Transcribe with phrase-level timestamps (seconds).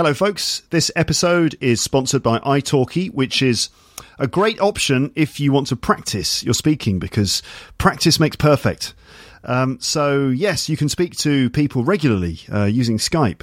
[0.00, 0.62] Hello, folks.
[0.70, 3.68] This episode is sponsored by italki, which is
[4.18, 7.42] a great option if you want to practice your speaking because
[7.76, 8.94] practice makes perfect.
[9.44, 13.42] Um, so, yes, you can speak to people regularly uh, using Skype.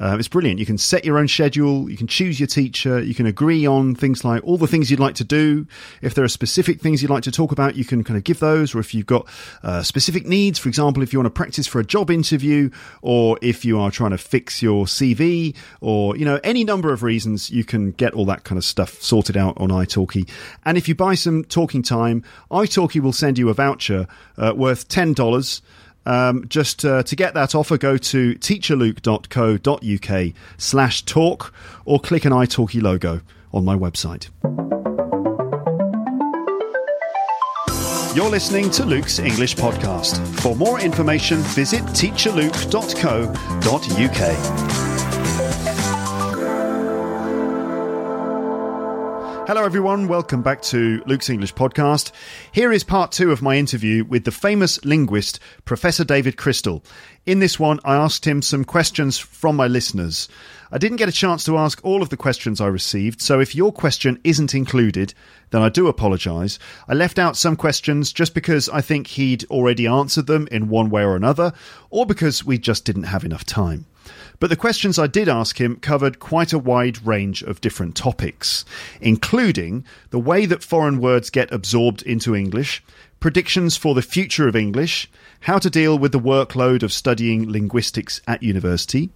[0.00, 0.60] Uh, it's brilliant.
[0.60, 1.90] You can set your own schedule.
[1.90, 3.02] You can choose your teacher.
[3.02, 5.66] You can agree on things like all the things you'd like to do.
[6.02, 8.38] If there are specific things you'd like to talk about, you can kind of give
[8.38, 8.74] those.
[8.74, 9.26] Or if you've got
[9.62, 12.70] uh, specific needs, for example, if you want to practice for a job interview,
[13.02, 17.02] or if you are trying to fix your CV, or you know any number of
[17.02, 20.28] reasons, you can get all that kind of stuff sorted out on italki.
[20.64, 24.86] And if you buy some talking time, italki will send you a voucher uh, worth
[24.88, 25.60] ten dollars.
[26.08, 31.52] Um, just uh, to get that offer, go to teacherluke.co.uk slash talk
[31.84, 33.20] or click an italki logo
[33.52, 34.30] on my website.
[38.16, 40.26] You're listening to Luke's English Podcast.
[40.40, 44.77] For more information, visit teacherluke.co.uk.
[49.48, 50.08] Hello, everyone.
[50.08, 52.12] Welcome back to Luke's English Podcast.
[52.52, 56.84] Here is part two of my interview with the famous linguist, Professor David Crystal.
[57.24, 60.28] In this one, I asked him some questions from my listeners.
[60.70, 63.54] I didn't get a chance to ask all of the questions I received, so if
[63.54, 65.14] your question isn't included,
[65.48, 66.58] then I do apologise.
[66.86, 70.90] I left out some questions just because I think he'd already answered them in one
[70.90, 71.54] way or another,
[71.88, 73.86] or because we just didn't have enough time.
[74.40, 78.64] But the questions I did ask him covered quite a wide range of different topics,
[79.00, 82.82] including the way that foreign words get absorbed into English,
[83.18, 85.10] predictions for the future of English,
[85.40, 89.10] how to deal with the workload of studying linguistics at university,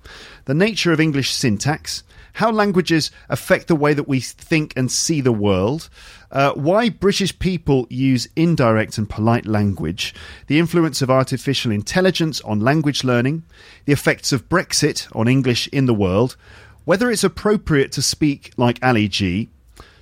[0.47, 2.03] the nature of English syntax,
[2.35, 5.89] how languages affect the way that we think and see the world,
[6.31, 10.15] uh, why British people use indirect and polite language,
[10.47, 13.43] the influence of artificial intelligence on language learning,
[13.85, 16.37] the effects of Brexit on English in the world,
[16.85, 19.49] whether it's appropriate to speak like Ali G,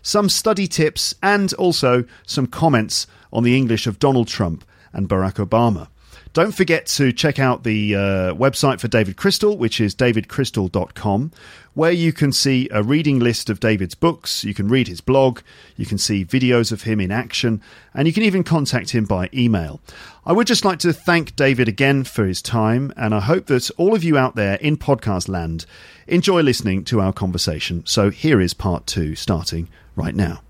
[0.02, 5.34] some study tips, and also some comments on the English of Donald Trump and Barack
[5.34, 5.88] Obama.
[6.32, 7.98] Don't forget to check out the uh,
[8.34, 11.32] website for David Crystal, which is davidcrystal.com,
[11.74, 14.44] where you can see a reading list of David's books.
[14.44, 15.40] You can read his blog,
[15.76, 17.60] you can see videos of him in action,
[17.94, 19.80] and you can even contact him by email.
[20.24, 23.68] I would just like to thank David again for his time, and I hope that
[23.76, 25.66] all of you out there in podcast land
[26.06, 27.84] enjoy listening to our conversation.
[27.86, 30.42] So here is part two, starting right now.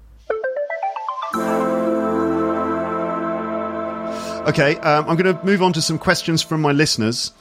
[4.47, 7.33] Okay, um, I'm going to move on to some questions from my listeners.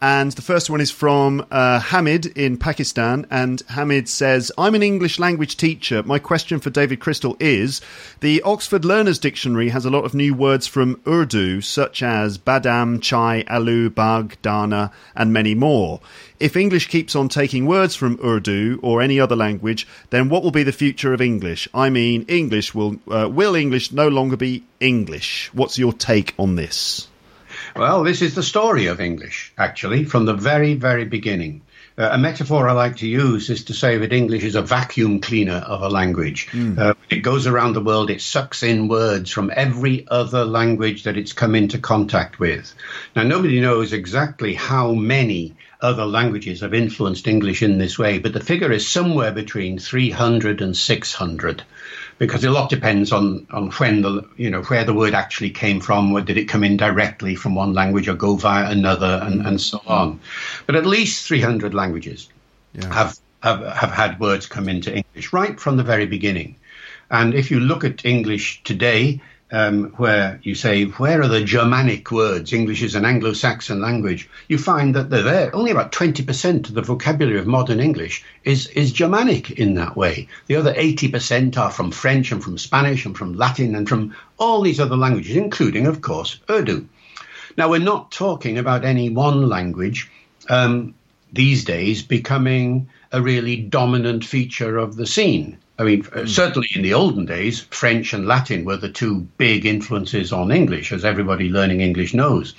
[0.00, 3.26] And the first one is from uh, Hamid in Pakistan.
[3.30, 6.02] And Hamid says, I'm an English language teacher.
[6.02, 7.80] My question for David Crystal is
[8.20, 13.00] The Oxford Learners Dictionary has a lot of new words from Urdu, such as badam,
[13.00, 16.00] chai, alu, bag, dana, and many more.
[16.38, 20.50] If English keeps on taking words from Urdu or any other language, then what will
[20.50, 21.68] be the future of English?
[21.72, 25.50] I mean, English will, uh, will English no longer be English?
[25.54, 27.08] What's your take on this?
[27.76, 31.60] Well, this is the story of English, actually, from the very, very beginning.
[31.98, 35.20] Uh, a metaphor I like to use is to say that English is a vacuum
[35.20, 36.48] cleaner of a language.
[36.52, 36.78] Mm.
[36.78, 41.18] Uh, it goes around the world, it sucks in words from every other language that
[41.18, 42.74] it's come into contact with.
[43.14, 48.32] Now, nobody knows exactly how many other languages have influenced English in this way, but
[48.32, 51.62] the figure is somewhere between 300 and 600
[52.18, 55.80] because a lot depends on, on when the you know where the word actually came
[55.80, 59.60] from, did it come in directly from one language or go via another, and, and
[59.60, 59.90] so mm-hmm.
[59.90, 60.20] on.
[60.66, 62.28] But at least 300 languages
[62.72, 62.92] yeah.
[62.92, 66.56] have, have have had words come into English right from the very beginning.
[67.10, 69.20] And if you look at English today,
[69.52, 72.52] um, where you say, where are the Germanic words?
[72.52, 74.28] English is an Anglo Saxon language.
[74.48, 75.54] You find that they're there.
[75.54, 80.28] Only about 20% of the vocabulary of modern English is, is Germanic in that way.
[80.48, 84.62] The other 80% are from French and from Spanish and from Latin and from all
[84.62, 86.88] these other languages, including, of course, Urdu.
[87.56, 90.10] Now, we're not talking about any one language
[90.48, 90.94] um,
[91.32, 95.58] these days becoming a really dominant feature of the scene.
[95.78, 96.28] I mean, mm.
[96.28, 100.92] certainly in the olden days, French and Latin were the two big influences on English,
[100.92, 102.54] as everybody learning English knows.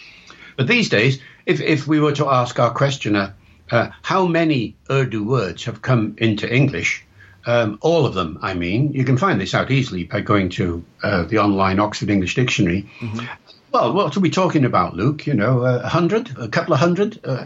[0.56, 3.34] But these days, if, if we were to ask our questioner,
[3.72, 7.04] uh, how many Urdu words have come into English?
[7.46, 8.92] Um, all of them, I mean.
[8.92, 12.90] You can find this out easily by going to uh, the online Oxford English Dictionary.
[13.00, 13.26] Mm-hmm.
[13.72, 15.28] Well, what are we talking about, Luke?
[15.28, 17.46] You know, a hundred, a couple of hundred, uh,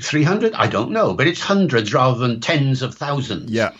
[0.00, 0.54] three hundred?
[0.54, 3.50] I don't know, but it's hundreds rather than tens of thousands.
[3.50, 3.72] Yeah.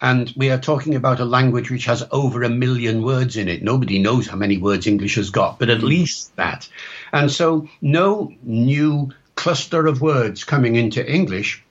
[0.00, 3.62] And we are talking about a language which has over a million words in it.
[3.62, 5.84] Nobody knows how many words English has got, but at mm.
[5.84, 6.68] least that.
[7.12, 11.62] And so, no new cluster of words coming into English,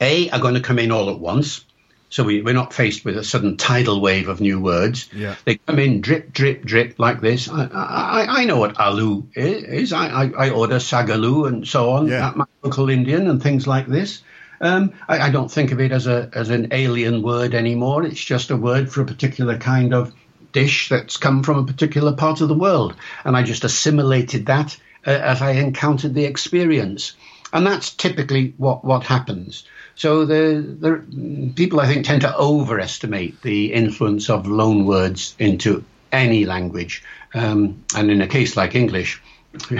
[0.00, 1.64] A, are going to come in all at once.
[2.12, 5.08] So we, we're not faced with a sudden tidal wave of new words.
[5.14, 5.34] Yeah.
[5.46, 7.48] They come in drip, drip, drip like this.
[7.48, 9.94] I, I, I know what alu is.
[9.94, 12.28] I, I, I order saag aloo and so on yeah.
[12.28, 14.22] at my local Indian and things like this.
[14.62, 18.04] Um, I, I, don't think of it as a as an alien word anymore.
[18.04, 20.14] It's just a word for a particular kind of
[20.52, 22.94] dish that's come from a particular part of the world,
[23.24, 27.14] and I just assimilated that uh, as I encountered the experience,
[27.52, 29.64] and that's typically what what happens.
[29.94, 35.84] So the, the people, I think, tend to overestimate the influence of loan words into
[36.10, 37.02] any language,
[37.34, 39.20] um, and in a case like English,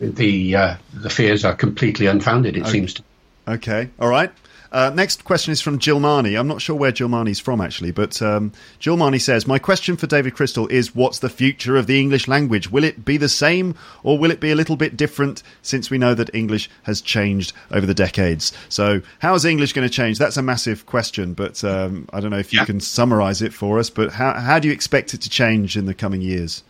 [0.00, 2.56] the uh, the fears are completely unfounded.
[2.56, 2.70] It okay.
[2.70, 3.02] seems to.
[3.48, 4.32] Okay, all right.
[4.72, 6.38] Uh, next question is from Jilmani.
[6.38, 10.34] I'm not sure where Jilmani's from actually, but um, Jilmani says, "My question for David
[10.34, 12.70] Crystal is: What's the future of the English language?
[12.70, 15.42] Will it be the same, or will it be a little bit different?
[15.62, 19.88] Since we know that English has changed over the decades, so how is English going
[19.88, 20.18] to change?
[20.18, 22.66] That's a massive question, but um, I don't know if you yeah.
[22.66, 23.88] can summarise it for us.
[23.88, 26.64] But how how do you expect it to change in the coming years?"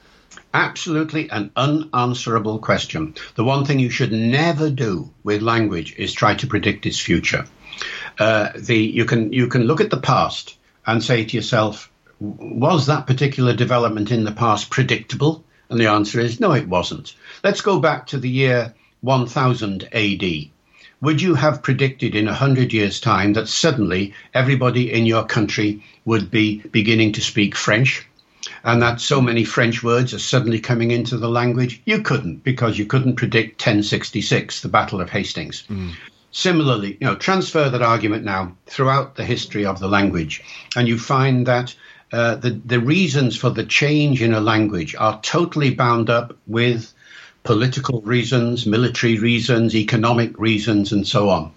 [0.57, 3.15] Absolutely an unanswerable question.
[3.35, 7.45] The one thing you should never do with language is try to predict its future.
[8.19, 10.57] Uh, the you can you can look at the past
[10.87, 15.45] and say to yourself, was that particular development in the past predictable?
[15.69, 17.15] And the answer is no, it wasn't.
[17.45, 20.25] Let's go back to the year 1000 AD.
[21.03, 25.85] Would you have predicted in a hundred years' time that suddenly everybody in your country
[26.07, 28.07] would be beginning to speak French?
[28.65, 31.81] And that so many French words are suddenly coming into the language?
[31.85, 35.65] You couldn't, because you couldn't predict 1066, the Battle of Hastings.
[35.69, 35.93] Mm.
[36.33, 40.43] Similarly, you know, transfer that argument now throughout the history of the language,
[40.77, 41.75] and you find that
[42.13, 46.93] uh, the the reasons for the change in a language are totally bound up with
[47.43, 51.53] political reasons, military reasons, economic reasons, and so on.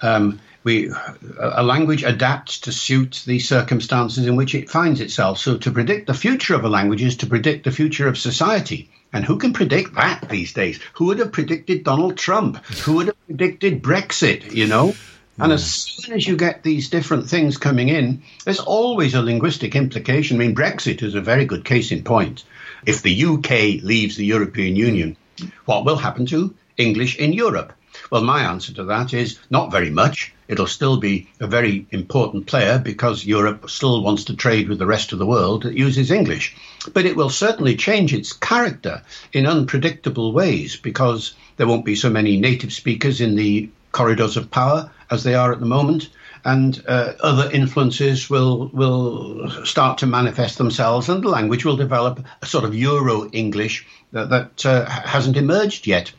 [0.00, 0.92] Um, we
[1.40, 5.38] a language adapts to suit the circumstances in which it finds itself.
[5.38, 8.90] So to predict the future of a language is to predict the future of society.
[9.10, 10.78] And who can predict that these days?
[10.92, 12.58] Who would have predicted Donald Trump?
[12.84, 14.94] Who would have predicted Brexit, you know?
[15.38, 19.74] And as soon as you get these different things coming in, there's always a linguistic
[19.74, 20.36] implication.
[20.36, 22.44] I mean, Brexit is a very good case in point.
[22.84, 25.16] If the UK leaves the European Union,
[25.64, 27.72] what will happen to English in Europe?
[28.10, 30.32] Well, my answer to that is not very much.
[30.48, 34.86] It'll still be a very important player because Europe still wants to trade with the
[34.86, 36.56] rest of the world that uses English.
[36.94, 39.02] But it will certainly change its character
[39.32, 44.50] in unpredictable ways because there won't be so many native speakers in the corridors of
[44.50, 46.08] power as they are at the moment.
[46.44, 52.24] And uh, other influences will will start to manifest themselves, and the language will develop
[52.40, 56.12] a sort of Euro English that, that uh, hasn't emerged yet.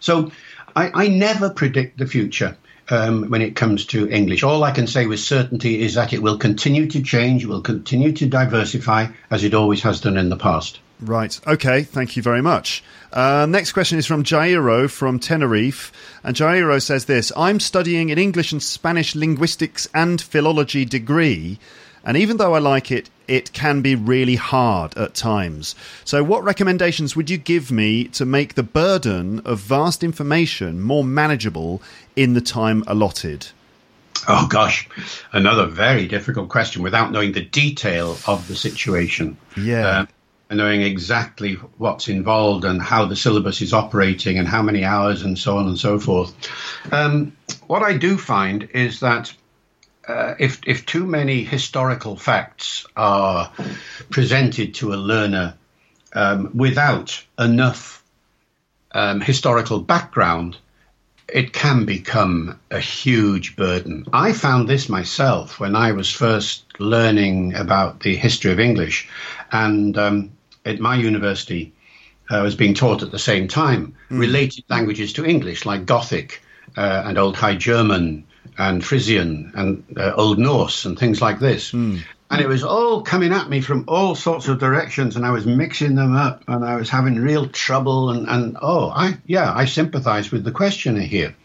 [0.00, 0.32] So
[0.76, 2.56] I, I never predict the future.
[2.88, 4.44] Um, when it comes to English.
[4.44, 8.12] All I can say with certainty is that it will continue to change, will continue
[8.12, 10.78] to diversify as it always has done in the past.
[11.00, 11.38] Right.
[11.46, 11.82] Okay.
[11.82, 12.82] Thank you very much.
[13.12, 15.92] Uh, next question is from Jairo from Tenerife.
[16.22, 21.58] And Jairo says this I'm studying an English and Spanish linguistics and philology degree.
[22.06, 25.74] And even though I like it, it can be really hard at times.
[26.04, 31.02] So, what recommendations would you give me to make the burden of vast information more
[31.02, 31.82] manageable
[32.14, 33.48] in the time allotted?
[34.28, 34.88] Oh, gosh,
[35.32, 39.36] another very difficult question without knowing the detail of the situation.
[39.56, 39.86] Yeah.
[39.86, 40.06] Uh,
[40.48, 45.22] and knowing exactly what's involved and how the syllabus is operating and how many hours
[45.22, 46.32] and so on and so forth.
[46.92, 47.36] Um,
[47.66, 49.34] what I do find is that
[50.06, 53.52] uh, if if too many historical facts are
[54.10, 55.54] presented to a learner
[56.12, 58.02] um, without enough
[58.92, 60.56] um, historical background,
[61.28, 64.06] it can become a huge burden.
[64.12, 69.08] I found this myself when I was first learning about the history of English,
[69.50, 70.30] and um,
[70.64, 71.72] at my university,
[72.30, 74.20] I was being taught at the same time mm.
[74.20, 76.42] related languages to English, like Gothic
[76.76, 78.24] uh, and Old High German
[78.58, 81.72] and Frisian and uh, Old Norse and things like this.
[81.72, 82.02] Mm.
[82.30, 85.46] and it was all coming at me from all sorts of directions, and I was
[85.46, 88.10] mixing them up, and I was having real trouble.
[88.10, 91.36] And, and oh, I yeah, I sympathise with the questioner here.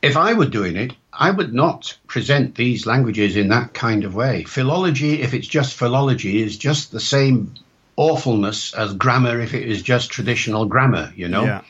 [0.00, 4.14] If I were doing it, I would not present these languages in that kind of
[4.14, 4.44] way.
[4.44, 7.54] Philology, if it's just philology, is just the same
[7.96, 11.12] awfulness as grammar if it is just traditional grammar.
[11.16, 11.44] You know.
[11.44, 11.62] Yeah.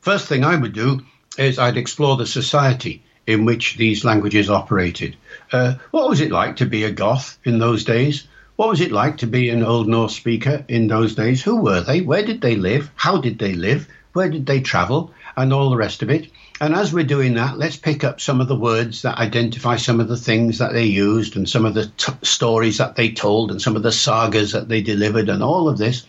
[0.00, 1.02] First thing I would do
[1.38, 5.16] is I'd explore the society in which these languages operated.
[5.52, 8.26] Uh, what was it like to be a Goth in those days?
[8.56, 11.42] What was it like to be an Old Norse speaker in those days?
[11.42, 12.00] Who were they?
[12.00, 12.90] Where did they live?
[12.94, 13.88] How did they live?
[14.12, 15.12] Where did they travel?
[15.36, 16.30] And all the rest of it.
[16.60, 19.98] And as we're doing that, let's pick up some of the words that identify some
[19.98, 23.50] of the things that they used and some of the t- stories that they told
[23.50, 26.06] and some of the sagas that they delivered and all of this.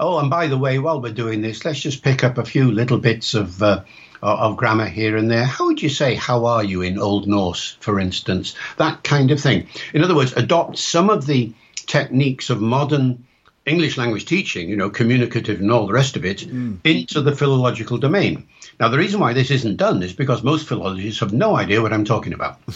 [0.00, 2.72] Oh, and by the way, while we're doing this, let's just pick up a few
[2.72, 3.82] little bits of uh,
[4.28, 5.44] of grammar here and there.
[5.44, 8.54] How would you say "How are you" in Old Norse, for instance?
[8.76, 9.66] That kind of thing.
[9.92, 11.52] In other words, adopt some of the
[11.86, 13.24] techniques of modern
[13.66, 16.78] English language teaching, you know, communicative and all the rest of it, mm.
[16.84, 18.46] into the philological domain.
[18.78, 21.92] Now, the reason why this isn't done is because most philologists have no idea what
[21.92, 22.60] I'm talking about.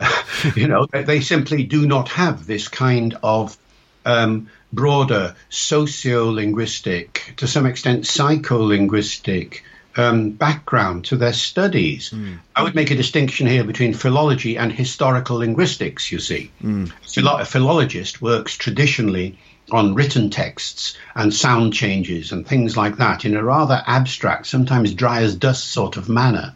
[0.56, 3.56] you know, they simply do not have this kind of
[4.04, 9.60] um, broader socio-linguistic, to some extent psycholinguistic
[9.96, 12.10] um, background to their studies.
[12.10, 12.38] Mm.
[12.54, 16.50] I would make a distinction here between philology and historical linguistics, you see.
[16.62, 16.92] Mm.
[17.40, 19.38] A philologist works traditionally
[19.70, 24.94] on written texts and sound changes and things like that in a rather abstract, sometimes
[24.94, 26.54] dry as dust sort of manner.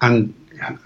[0.00, 0.34] And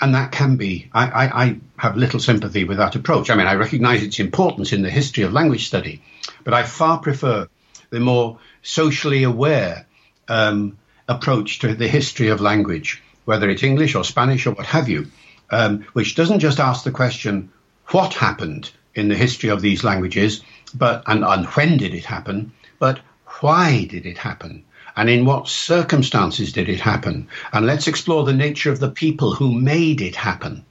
[0.00, 3.30] and that can be, I, I, I, have little sympathy with that approach.
[3.30, 6.02] I mean, I recognize its importance in the history of language study,
[6.42, 7.49] but I far prefer
[7.90, 9.87] the more socially aware
[10.28, 10.76] um,
[11.11, 15.07] approach to the history of language, whether it's English or Spanish or what have you,
[15.50, 17.50] um, which doesn't just ask the question,
[17.88, 22.52] what happened in the history of these languages, but and, and when did it happen,
[22.79, 23.00] but
[23.40, 24.64] why did it happen?
[24.97, 27.29] And in what circumstances did it happen?
[27.52, 30.64] And let's explore the nature of the people who made it happen.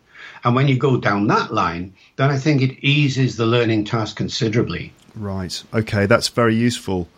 [0.44, 4.16] And when you go down that line, then I think it eases the learning task
[4.16, 4.94] considerably.
[5.16, 5.62] Right.
[5.74, 7.10] Okay, that's very useful.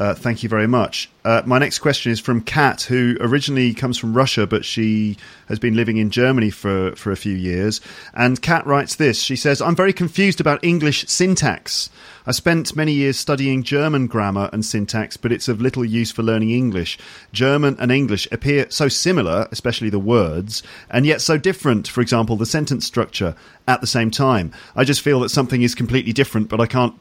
[0.00, 1.10] Uh, thank you very much.
[1.26, 5.58] Uh, my next question is from Kat, who originally comes from Russia, but she has
[5.58, 7.82] been living in Germany for, for a few years.
[8.14, 11.90] And Kat writes this She says, I'm very confused about English syntax.
[12.26, 16.22] I spent many years studying German grammar and syntax, but it's of little use for
[16.22, 16.98] learning English.
[17.34, 22.36] German and English appear so similar, especially the words, and yet so different, for example,
[22.36, 23.34] the sentence structure
[23.68, 24.50] at the same time.
[24.74, 26.98] I just feel that something is completely different, but I can't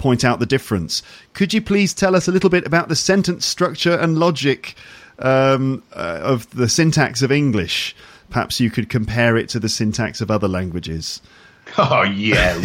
[0.00, 1.02] point out the difference.
[1.34, 4.74] Could you please tell us a little bit about the sentence structure and logic
[5.20, 7.94] um, uh, of the syntax of English?
[8.30, 11.20] Perhaps you could compare it to the syntax of other languages.
[11.78, 12.60] Oh, yeah.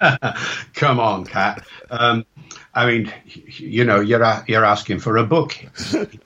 [0.74, 1.62] Come on, Kat.
[1.90, 2.24] Um,
[2.72, 3.12] I mean,
[3.58, 5.54] you know, you're, you're asking for a book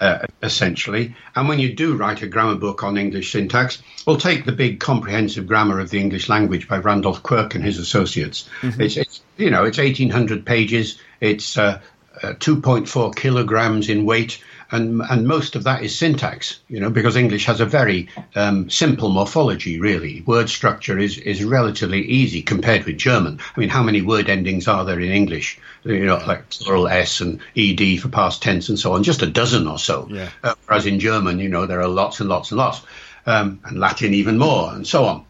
[0.00, 1.14] uh, essentially.
[1.36, 4.80] And when you do write a grammar book on English syntax, we'll take the big
[4.80, 8.48] comprehensive grammar of the English language by Randolph Quirk and his associates.
[8.62, 8.80] Mm-hmm.
[8.80, 10.98] It's, it's, you know, it's 1,800 pages.
[11.20, 11.80] It's uh,
[12.22, 17.16] uh, 2.4 kilograms in weight and and most of that is syntax, you know, because
[17.16, 19.80] English has a very um, simple morphology.
[19.80, 23.40] Really, word structure is is relatively easy compared with German.
[23.56, 25.58] I mean, how many word endings are there in English?
[25.84, 29.26] You know, like plural s and ed for past tense and so on, just a
[29.26, 30.08] dozen or so.
[30.10, 30.30] Yeah.
[30.42, 32.82] Uh, whereas in German, you know, there are lots and lots and lots,
[33.26, 35.24] um, and Latin even more, and so on.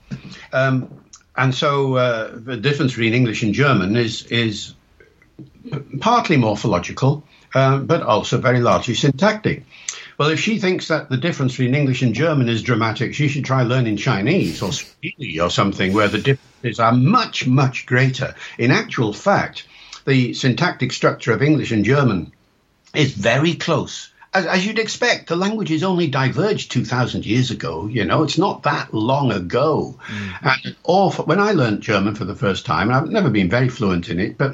[0.52, 1.00] Um,
[1.36, 4.74] and so uh, the difference between English and German is is
[6.00, 9.64] partly morphological um, but also very largely syntactic.
[10.18, 13.44] Well, if she thinks that the difference between English and German is dramatic, she should
[13.44, 18.34] try learning Chinese or Swahili or something where the differences are much, much greater.
[18.58, 19.66] In actual fact,
[20.04, 22.32] the syntactic structure of English and German
[22.94, 24.10] is very close.
[24.32, 27.86] As, as you'd expect, the languages only diverged 2,000 years ago.
[27.86, 29.98] You know, it's not that long ago.
[30.06, 30.62] Mm.
[30.64, 34.08] And awful, when I learned German for the first time, I've never been very fluent
[34.08, 34.52] in it, but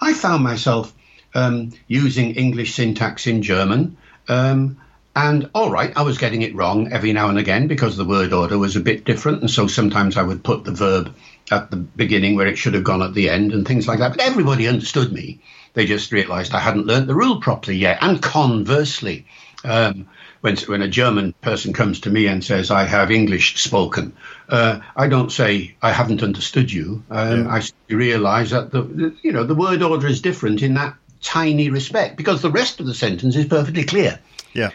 [0.00, 0.92] I found myself
[1.34, 3.96] um, using English syntax in German.
[4.28, 4.78] Um,
[5.16, 8.32] and all right, I was getting it wrong every now and again because the word
[8.32, 9.40] order was a bit different.
[9.40, 11.14] And so sometimes I would put the verb
[11.52, 14.16] at the beginning where it should have gone at the end and things like that.
[14.16, 15.40] But everybody understood me.
[15.74, 17.98] They just realized I hadn't learnt the rule properly yet.
[18.00, 19.26] And conversely,
[19.64, 20.08] um,
[20.40, 24.14] when, when a German person comes to me and says, I have English spoken,
[24.48, 27.02] uh, I don't say, I haven't understood you.
[27.10, 27.54] Um, yeah.
[27.54, 27.62] I
[27.92, 32.16] realize that the, the, you know, the word order is different in that tiny respect
[32.16, 34.20] because the rest of the sentence is perfectly clear.
[34.52, 34.70] Yeah.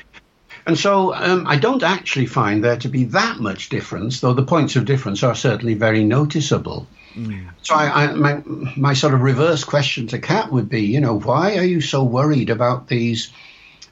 [0.65, 4.43] And so um, I don't actually find there to be that much difference, though the
[4.43, 6.85] points of difference are certainly very noticeable.
[7.15, 7.49] Mm.
[7.61, 8.43] So I, I, my,
[8.75, 12.03] my sort of reverse question to Kat would be, you know, why are you so
[12.03, 13.31] worried about these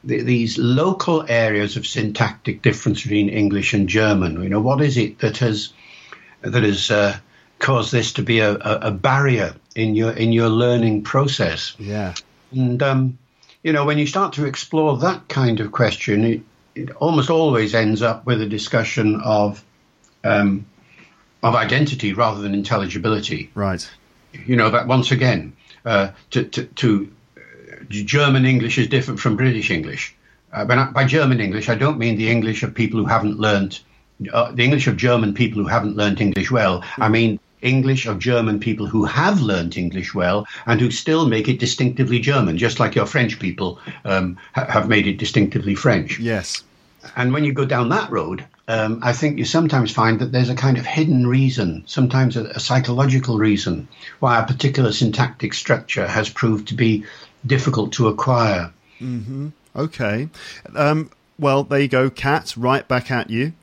[0.03, 4.41] the, these local areas of syntactic difference between English and German?
[4.41, 5.73] You know, what is it that has
[6.41, 7.17] that has uh,
[7.59, 11.75] caused this to be a, a, a, barrier in your in your learning process?
[11.79, 12.13] Yeah,
[12.51, 13.17] and um,
[13.63, 16.41] you know, when you start to explore that kind of question, it,
[16.75, 19.63] it almost always ends up with a discussion of
[20.23, 20.65] um,
[21.43, 23.49] of identity rather than intelligibility.
[23.55, 23.89] Right.
[24.45, 25.53] You know that once again,
[25.85, 27.41] uh, to, to, to uh,
[27.89, 30.15] German English is different from British English.
[30.53, 33.79] Uh, by, by German English, I don't mean the English of people who haven't learned
[34.31, 36.83] uh, the English of German people who haven't learned English well.
[36.97, 41.47] I mean English of German people who have learnt English well and who still make
[41.47, 46.19] it distinctively German, just like your French people um, ha- have made it distinctively French.
[46.19, 46.63] Yes.
[47.15, 50.49] And when you go down that road, um, I think you sometimes find that there's
[50.49, 53.87] a kind of hidden reason, sometimes a, a psychological reason,
[54.19, 57.05] why a particular syntactic structure has proved to be
[57.45, 58.73] difficult to acquire.
[58.99, 59.49] Mm-hmm.
[59.75, 60.29] Okay.
[60.75, 63.53] Um, well, there you go, Kat, right back at you.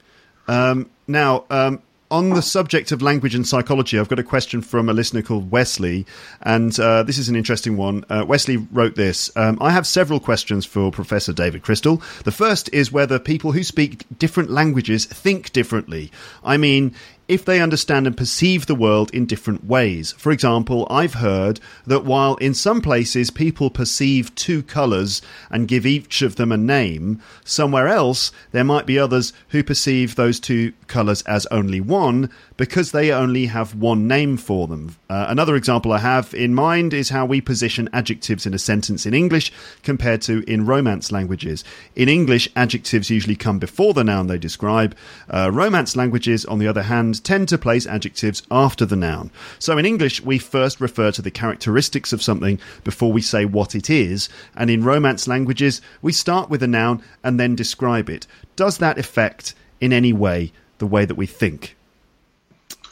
[0.48, 1.82] Um, now, um,
[2.14, 5.50] on the subject of language and psychology, I've got a question from a listener called
[5.50, 6.06] Wesley,
[6.42, 8.04] and uh, this is an interesting one.
[8.08, 12.00] Uh, Wesley wrote this um, I have several questions for Professor David Crystal.
[12.22, 16.12] The first is whether people who speak different languages think differently.
[16.44, 16.94] I mean,
[17.26, 20.12] if they understand and perceive the world in different ways.
[20.12, 25.86] For example, I've heard that while in some places people perceive two colours and give
[25.86, 30.72] each of them a name, somewhere else there might be others who perceive those two
[30.86, 34.96] colours as only one because they only have one name for them.
[35.10, 39.06] Uh, another example I have in mind is how we position adjectives in a sentence
[39.06, 39.52] in English
[39.82, 41.64] compared to in Romance languages.
[41.96, 44.96] In English, adjectives usually come before the noun they describe.
[45.28, 49.30] Uh, Romance languages, on the other hand, tend to place adjectives after the noun.
[49.58, 53.74] So in English, we first refer to the characteristics of something before we say what
[53.74, 58.26] it is, and in Romance languages, we start with a noun and then describe it.
[58.56, 61.76] Does that affect in any way the way that we think?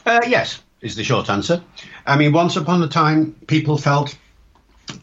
[0.04, 1.62] Uh, yes, is the short answer.
[2.06, 4.16] I mean, once upon a time, people felt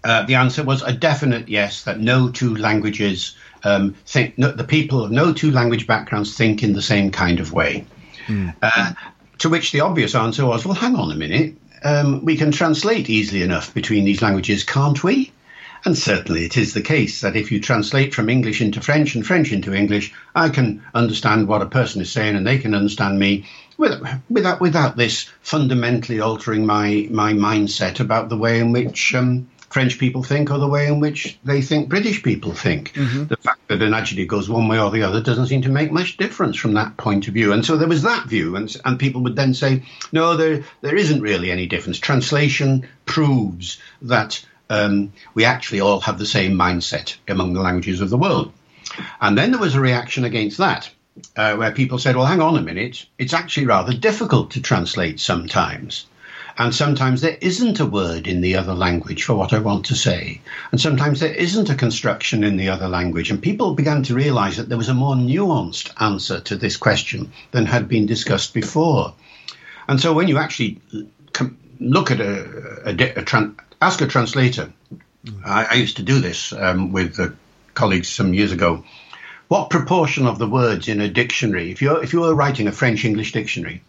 [0.04, 4.64] uh, the answer was a definite yes, that no two languages um, think, no, the
[4.64, 7.86] people of no two language backgrounds think in the same kind of way.
[8.30, 8.56] Mm.
[8.62, 8.94] Uh,
[9.40, 11.56] to which the obvious answer was, well, hang on a minute.
[11.84, 15.32] Um, we can translate easily enough between these languages, can't we?
[15.86, 19.26] And certainly it is the case that if you translate from English into French and
[19.26, 23.18] French into English, I can understand what a person is saying and they can understand
[23.18, 23.46] me
[23.78, 30.00] without, without this fundamentally altering my, my mindset about the way in which um, French
[30.00, 32.94] people think or the way in which they think British people think.
[32.94, 33.26] Mm-hmm.
[33.26, 35.92] The fact that an adjective goes one way or the other doesn't seem to make
[35.92, 37.54] much difference from that point of view.
[37.54, 40.96] And so there was that view, and, and people would then say, no, there, there
[40.96, 42.00] isn't really any difference.
[42.00, 48.10] Translation proves that um, we actually all have the same mindset among the languages of
[48.10, 48.52] the world.
[49.22, 50.90] And then there was a reaction against that,
[51.36, 55.20] uh, where people said, well, hang on a minute, it's actually rather difficult to translate
[55.20, 56.08] sometimes.
[56.60, 59.96] And sometimes there isn't a word in the other language for what I want to
[59.96, 60.42] say.
[60.72, 63.32] And sometimes there isn't a construction in the other language.
[63.32, 67.32] And people began to realize that there was a more nuanced answer to this question
[67.52, 69.14] than had been discussed before.
[69.88, 70.82] And so when you actually
[71.80, 74.72] look at a, a, a, ask a translator.
[75.46, 77.30] I, I used to do this um, with uh,
[77.74, 78.84] colleagues some years ago.
[79.48, 82.72] What proportion of the words in a dictionary, if you're if you were writing a
[82.72, 83.82] French English dictionary,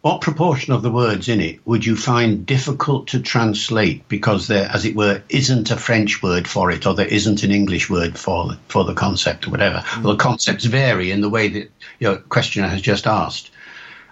[0.00, 4.70] what proportion of the words in it would you find difficult to translate because there,
[4.72, 8.16] as it were, isn't a French word for it, or there isn't an English word
[8.16, 9.78] for for the concept, or whatever?
[9.78, 10.04] Mm.
[10.04, 13.50] Well, the concepts vary in the way that your questioner has just asked,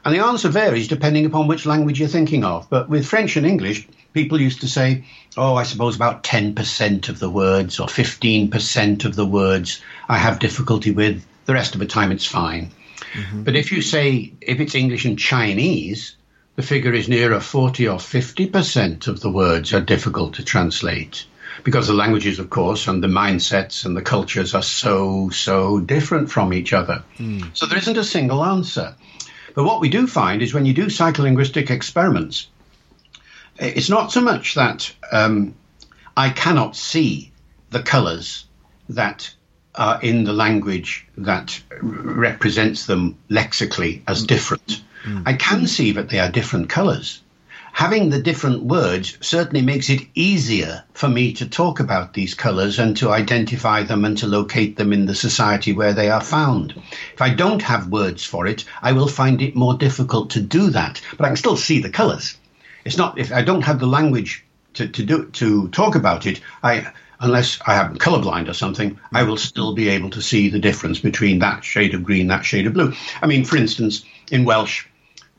[0.04, 2.68] and the answer varies depending upon which language you're thinking of.
[2.68, 5.04] But with French and English, people used to say,
[5.36, 10.38] oh, I suppose about 10% of the words or 15% of the words I have
[10.38, 11.24] difficulty with.
[11.44, 12.72] The rest of the time it's fine.
[13.16, 13.42] Mm-hmm.
[13.44, 16.16] But if you say, if it's English and Chinese,
[16.56, 21.26] the figure is nearer 40 or 50% of the words are difficult to translate
[21.64, 26.30] because the languages, of course, and the mindsets and the cultures are so, so different
[26.30, 27.02] from each other.
[27.18, 27.56] Mm.
[27.56, 28.94] So there isn't a single answer.
[29.54, 32.48] But what we do find is when you do psycholinguistic experiments,
[33.58, 35.54] it's not so much that um,
[36.16, 37.32] I cannot see
[37.70, 38.44] the colours
[38.90, 39.32] that
[39.76, 44.26] are in the language that represents them lexically as mm.
[44.26, 44.82] different.
[45.04, 45.22] Mm.
[45.26, 47.22] I can see that they are different colours.
[47.76, 52.78] having the different words certainly makes it easier for me to talk about these colours
[52.78, 56.72] and to identify them and to locate them in the society where they are found.
[57.12, 60.70] If I don't have words for it, I will find it more difficult to do
[60.70, 62.38] that, but I can still see the colours.
[62.86, 66.40] It's not if I don't have the language to, to do to talk about it,
[66.62, 70.58] I unless I am colorblind or something, I will still be able to see the
[70.58, 72.92] difference between that shade of green, that shade of blue.
[73.22, 74.86] I mean, for instance, in Welsh,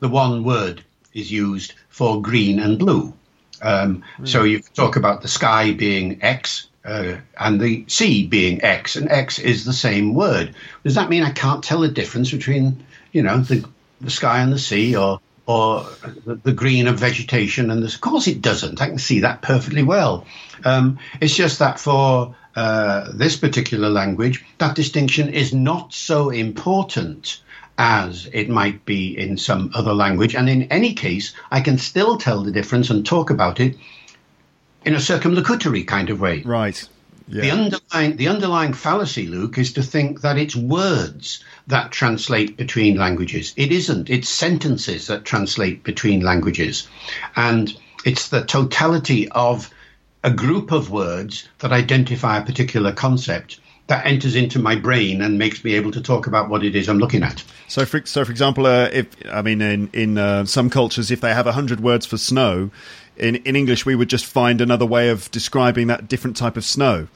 [0.00, 0.82] the one word
[1.14, 3.12] is used for green and blue.
[3.60, 4.28] Um, mm.
[4.28, 9.10] So you talk about the sky being X uh, and the sea being X, and
[9.10, 10.54] X is the same word.
[10.84, 13.68] Does that mean I can't tell the difference between, you know, the,
[14.00, 15.86] the sky and the sea, or or
[16.26, 17.70] the, green of vegetation?
[17.70, 18.82] And of course, it doesn't.
[18.82, 20.26] I can see that perfectly well.
[20.64, 27.40] Um, it's just that for uh, this particular language, that distinction is not so important
[27.78, 30.34] as it might be in some other language.
[30.34, 33.76] And in any case, I can still tell the difference and talk about it
[34.84, 36.42] in a circumlocutory kind of way.
[36.42, 36.86] Right.
[37.28, 37.42] Yeah.
[37.42, 42.96] The underlying the underlying fallacy, Luke, is to think that it's words that translate between
[42.96, 43.52] languages.
[43.56, 44.08] It isn't.
[44.08, 46.88] It's sentences that translate between languages,
[47.36, 49.70] and it's the totality of
[50.24, 55.38] a group of words that identify a particular concept that enters into my brain and
[55.38, 57.42] makes me able to talk about what it is I'm looking at.
[57.68, 61.20] So, for so for example, uh, if I mean in in uh, some cultures, if
[61.20, 62.70] they have hundred words for snow,
[63.18, 66.64] in in English we would just find another way of describing that different type of
[66.64, 67.08] snow.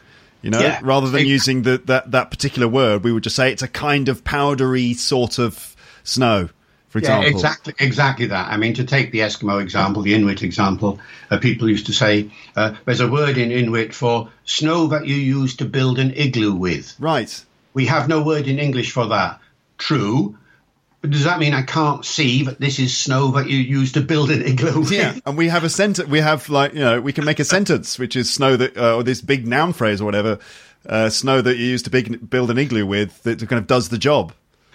[0.42, 0.80] You know, yeah.
[0.82, 4.08] rather than using the, that that particular word, we would just say it's a kind
[4.08, 6.48] of powdery sort of snow
[6.92, 7.24] for example.
[7.24, 8.52] Yeah, exactly, exactly that.
[8.52, 12.30] I mean, to take the Eskimo example, the Inuit example, uh, people used to say
[12.54, 16.52] uh, there's a word in Inuit for snow that you use to build an igloo
[16.52, 16.94] with.
[16.98, 17.42] Right.
[17.72, 19.40] We have no word in English for that.
[19.78, 20.36] True.
[21.02, 24.00] But does that mean I can't see that this is snow that you use to
[24.00, 24.80] build an igloo?
[24.80, 24.92] With?
[24.92, 26.08] Yeah, and we have a sentence.
[26.08, 28.96] We have like you know we can make a sentence which is snow that uh,
[28.96, 30.38] or this big noun phrase or whatever,
[30.86, 33.88] uh, snow that you use to big, build an igloo with that kind of does
[33.88, 34.32] the job.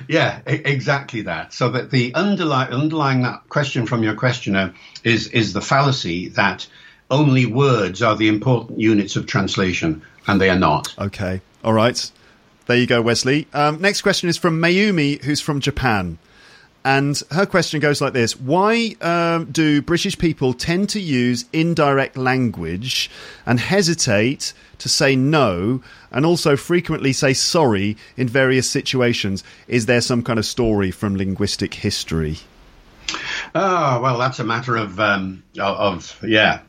[0.09, 1.53] Yeah, exactly that.
[1.53, 4.73] So that the underlying underlying that question from your questioner
[5.05, 6.67] is is the fallacy that
[7.09, 10.93] only words are the important units of translation, and they are not.
[10.99, 12.11] Okay, all right.
[12.67, 13.47] There you go, Wesley.
[13.53, 16.17] Um, next question is from Mayumi, who's from Japan.
[16.83, 22.17] And her question goes like this Why um, do British people tend to use indirect
[22.17, 23.09] language
[23.45, 29.43] and hesitate to say no and also frequently say sorry in various situations?
[29.67, 32.37] Is there some kind of story from linguistic history?
[33.55, 36.61] Oh, well, that's a matter of, um, of yeah.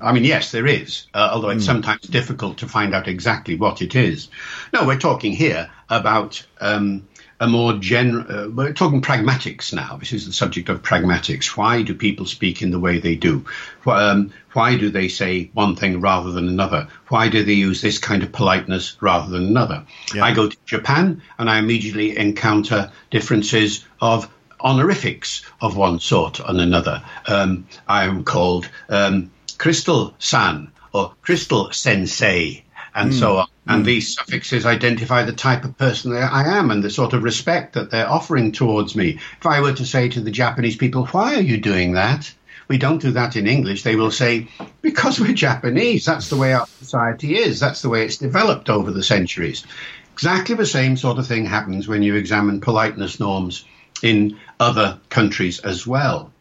[0.00, 1.66] I mean, yes, there is, uh, although it's mm.
[1.66, 4.28] sometimes difficult to find out exactly what it is.
[4.72, 7.06] No, we're talking here about um,
[7.40, 9.96] a more general, uh, we're talking pragmatics now.
[9.96, 11.56] This is the subject of pragmatics.
[11.56, 13.44] Why do people speak in the way they do?
[13.86, 16.88] Um, why do they say one thing rather than another?
[17.08, 19.84] Why do they use this kind of politeness rather than another?
[20.14, 20.24] Yeah.
[20.24, 24.28] I go to Japan and I immediately encounter differences of
[24.60, 27.02] honorifics of one sort and another.
[27.26, 33.18] Um, I am called um, Crystal San or Crystal Sensei and mm.
[33.18, 33.48] so on.
[33.66, 33.86] And mm.
[33.86, 37.74] these suffixes identify the type of person that I am and the sort of respect
[37.74, 39.18] that they're offering towards me.
[39.38, 42.32] If I were to say to the Japanese people, why are you doing that?
[42.66, 43.82] We don't do that in English.
[43.82, 44.48] They will say,
[44.82, 46.04] because we're Japanese.
[46.04, 47.60] That's the way our society is.
[47.60, 49.64] That's the way it's developed over the centuries.
[50.12, 53.64] Exactly the same sort of thing happens when you examine politeness norms
[54.02, 56.32] in other countries as well.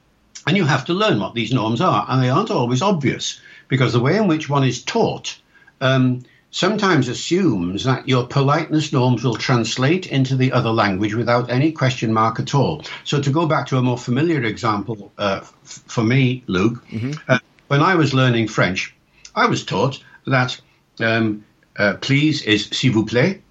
[0.46, 2.06] And you have to learn what these norms are.
[2.08, 5.38] And they aren't always obvious because the way in which one is taught
[5.82, 11.72] um, sometimes assumes that your politeness norms will translate into the other language without any
[11.72, 12.84] question mark at all.
[13.04, 17.12] So, to go back to a more familiar example uh, f- for me, Luke, mm-hmm.
[17.28, 18.96] uh, when I was learning French,
[19.36, 20.60] I was taught that
[21.00, 21.43] um,
[21.78, 23.41] uh, please is s'il vous plaît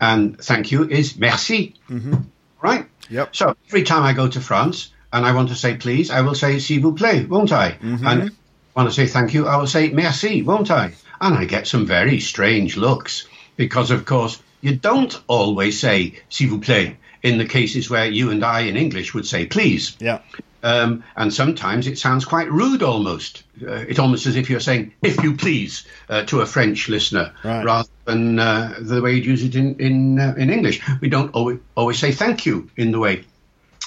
[0.00, 1.74] and thank you is merci.
[1.88, 2.14] Mm-hmm.
[2.62, 2.86] Right?
[3.10, 3.36] Yep.
[3.36, 6.34] So, every time I go to France and I want to say please, I will
[6.34, 7.72] say s'il vous plaît, won't I?
[7.72, 8.06] Mm-hmm.
[8.06, 8.30] And I
[8.74, 10.92] want to say thank you, I will say merci, won't I?
[11.20, 16.48] And I get some very strange looks because, of course, you don't always say s'il
[16.48, 19.96] vous plaît in the cases where you and I in English would say please.
[20.00, 20.20] Yeah.
[20.66, 23.44] Um, and sometimes it sounds quite rude almost.
[23.62, 27.32] Uh, it's almost as if you're saying, if you please, uh, to a French listener,
[27.44, 27.64] right.
[27.64, 30.82] rather than uh, the way you'd use it in, in, uh, in English.
[31.00, 33.24] We don't always, always say thank you in the way.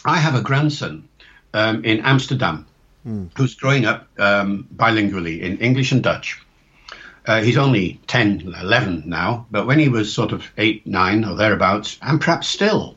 [0.06, 1.10] I have a grandson
[1.54, 2.66] um, in Amsterdam
[3.06, 3.30] mm.
[3.36, 6.42] who's growing up um, bilingually in English and Dutch.
[7.26, 11.36] Uh, he's only 10, 11 now, but when he was sort of 8, 9 or
[11.36, 12.96] thereabouts, and perhaps still,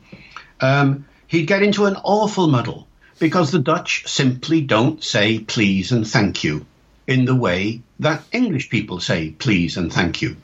[0.61, 2.87] um, he'd get into an awful muddle
[3.23, 6.65] because the Dutch simply don't say please and thank you
[7.07, 10.35] in the way that English people say please and thank you.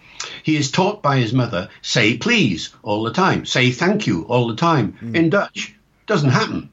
[0.44, 4.48] He is taught by his mother, say please all the time, say thank you all
[4.48, 4.96] the time.
[5.02, 5.14] Mm.
[5.14, 5.76] In Dutch,
[6.08, 6.70] doesn't happen.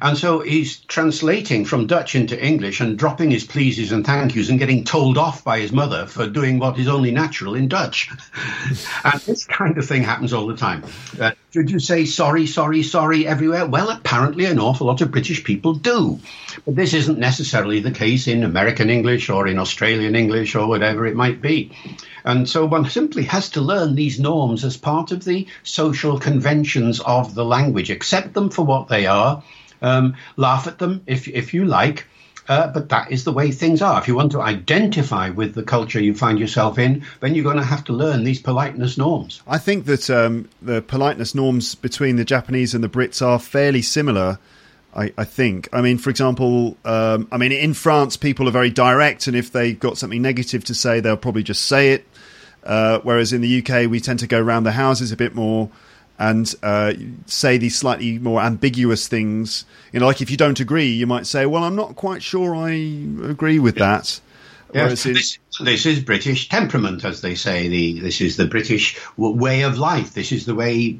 [0.00, 4.48] And so he's translating from Dutch into English and dropping his pleases and thank yous
[4.48, 8.10] and getting told off by his mother for doing what is only natural in Dutch.
[9.04, 10.84] and this kind of thing happens all the time.
[11.20, 13.66] Uh, should you say sorry, sorry, sorry everywhere?
[13.66, 16.20] Well, apparently an awful lot of British people do.
[16.64, 21.06] But this isn't necessarily the case in American English or in Australian English or whatever
[21.06, 21.72] it might be.
[22.24, 27.00] And so one simply has to learn these norms as part of the social conventions
[27.00, 29.42] of the language, accept them for what they are
[29.82, 32.06] um, laugh at them if, if you like,
[32.48, 34.00] uh, but that is the way things are.
[34.00, 37.58] If you want to identify with the culture you find yourself in, then you're going
[37.58, 39.42] to have to learn these politeness norms.
[39.46, 43.82] I think that um, the politeness norms between the Japanese and the Brits are fairly
[43.82, 44.38] similar.
[44.96, 45.68] I, I think.
[45.72, 49.52] I mean, for example, um, I mean, in France, people are very direct, and if
[49.52, 52.06] they've got something negative to say, they'll probably just say it.
[52.64, 55.70] Uh, whereas in the UK, we tend to go around the houses a bit more
[56.18, 56.94] and uh,
[57.26, 59.64] say these slightly more ambiguous things.
[59.92, 62.54] You know, like if you don't agree, you might say, "Well, I'm not quite sure
[62.54, 62.70] I
[63.30, 63.86] agree with yeah.
[63.86, 64.20] that."
[64.74, 67.68] Yeah, this, this, is British temperament, as they say.
[67.68, 70.12] The this is the British way of life.
[70.12, 70.92] This is the way.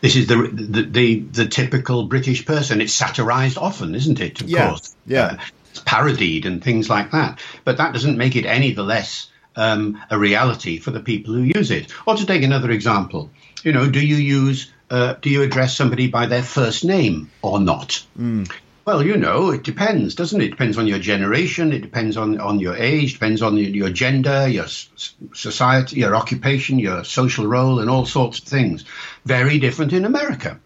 [0.00, 2.80] This is the the the, the typical British person.
[2.80, 4.40] It's satirised often, isn't it?
[4.40, 4.68] Of yeah.
[4.68, 4.96] course.
[5.06, 5.24] Yeah.
[5.24, 5.38] Uh,
[5.72, 7.40] it's parodied and things like that.
[7.64, 11.42] But that doesn't make it any the less um, a reality for the people who
[11.42, 11.92] use it.
[12.06, 13.30] Or to take another example,
[13.64, 17.60] you know, do you use uh, do you address somebody by their first name or
[17.60, 18.04] not?
[18.18, 18.50] Mm.
[18.84, 20.46] Well, you know, it depends, doesn't it?
[20.46, 21.72] It depends on your generation.
[21.72, 23.12] It depends on, on your age.
[23.12, 28.46] Depends on your gender, your society, your occupation, your social role, and all sorts of
[28.46, 28.84] things.
[29.24, 30.58] Very different in America.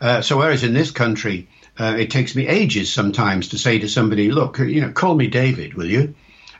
[0.00, 3.88] Uh, so, whereas in this country, uh, it takes me ages sometimes to say to
[3.88, 6.14] somebody, "Look, you know, call me David, will you?"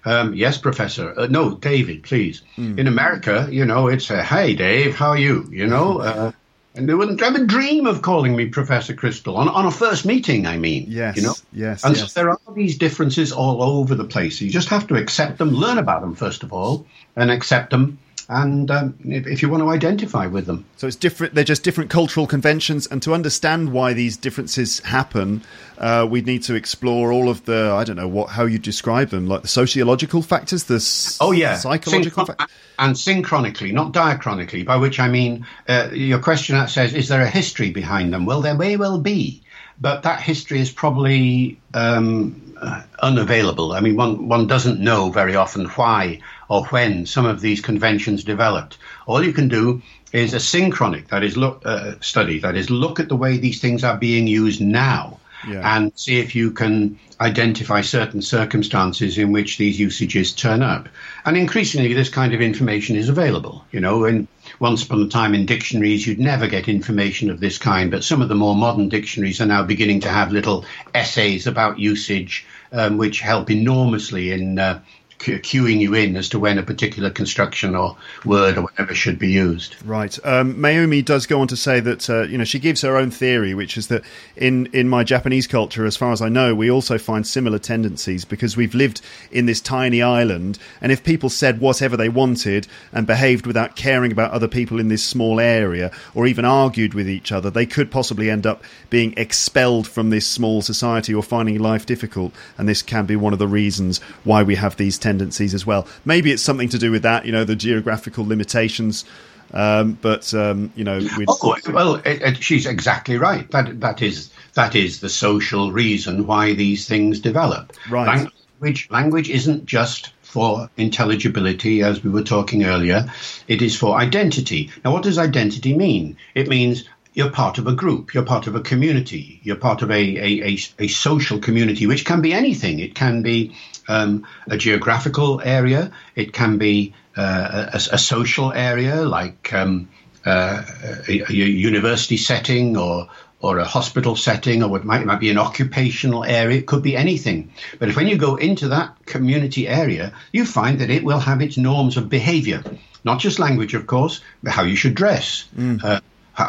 [0.04, 1.18] Um, yes, Professor.
[1.18, 2.42] Uh, no, David, please.
[2.58, 2.78] Mm.
[2.78, 5.48] In America, you know, it's a, hey, Dave, how are you?
[5.50, 6.32] You know, uh,
[6.74, 10.04] and they wouldn't have a dream of calling me Professor Crystal on, on a first
[10.04, 10.86] meeting, I mean.
[10.88, 11.16] Yes.
[11.16, 11.34] You know?
[11.52, 11.84] Yes.
[11.84, 12.12] And yes.
[12.12, 14.40] so there are these differences all over the place.
[14.40, 17.98] You just have to accept them, learn about them, first of all, and accept them
[18.28, 20.64] and um, if, if, you want to identify with them.
[20.76, 21.34] So it's different.
[21.34, 25.42] They're just different cultural conventions, and to understand why these differences happen,
[25.78, 29.10] uh, we need to explore all of the I don't know what how you describe
[29.10, 30.76] them, like the sociological factors, the
[31.20, 34.64] oh yeah, psychological Synchron- and synchronically, not diachronically.
[34.64, 38.24] By which I mean, uh, your question says, is there a history behind them?
[38.24, 39.42] Well, there may well be,
[39.80, 41.60] but that history is probably.
[41.74, 43.72] Um, uh, unavailable.
[43.72, 46.20] I mean, one, one doesn't know very often why
[46.54, 48.78] or when some of these conventions developed.
[49.06, 53.00] All you can do is a synchronic, that is, look uh, study, that is, look
[53.00, 55.18] at the way these things are being used now.
[55.46, 55.76] Yeah.
[55.76, 60.88] and see if you can identify certain circumstances in which these usages turn up.
[61.26, 63.62] And increasingly, this kind of information is available.
[63.70, 64.26] You know, in
[64.58, 68.22] once upon a time in dictionaries, you'd never get information of this kind, but some
[68.22, 70.64] of the more modern dictionaries are now beginning to have little
[70.94, 74.80] essays about usage, um, which help enormously in uh,
[75.24, 79.30] cueing you in as to when a particular construction or word or whatever should be
[79.30, 79.76] used.
[79.84, 80.18] Right.
[80.24, 80.60] Um,
[81.02, 83.76] does go on to say that uh, you know she gives her own theory, which
[83.76, 84.02] is that
[84.36, 88.24] in in my Japanese culture, as far as I know, we also find similar tendencies
[88.24, 93.06] because we've lived in this tiny island, and if people said whatever they wanted and
[93.06, 97.32] behaved without caring about other people in this small area, or even argued with each
[97.32, 101.86] other, they could possibly end up being expelled from this small society or finding life
[101.86, 105.54] difficult, and this can be one of the reasons why we have these tendencies tendencies
[105.54, 105.86] as well.
[106.04, 109.04] Maybe it's something to do with that, you know, the geographical limitations.
[109.52, 110.98] Um, but um, you know,
[111.28, 113.48] oh well, it, it, she's exactly right.
[113.52, 117.72] That that is that is the social reason why these things develop.
[117.88, 118.28] Right.
[118.60, 123.06] Language language isn't just for intelligibility, as we were talking earlier.
[123.46, 124.70] It is for identity.
[124.84, 126.16] Now, what does identity mean?
[126.34, 129.90] It means you're part of a group, you're part of a community, you're part of
[129.90, 132.80] a, a, a, a social community, which can be anything.
[132.80, 133.54] It can be
[133.88, 139.88] um, a geographical area, it can be uh, a, a, social area like um,
[140.26, 140.62] uh,
[141.08, 143.08] a, a, university setting or
[143.40, 146.56] or a hospital setting, or it might, it might be an occupational area.
[146.56, 147.52] It could be anything.
[147.78, 151.42] But if when you go into that community area, you find that it will have
[151.42, 152.64] its norms of behavior,
[153.04, 155.44] not just language, of course, but how you should dress.
[155.54, 155.84] Mm.
[155.84, 156.00] Uh,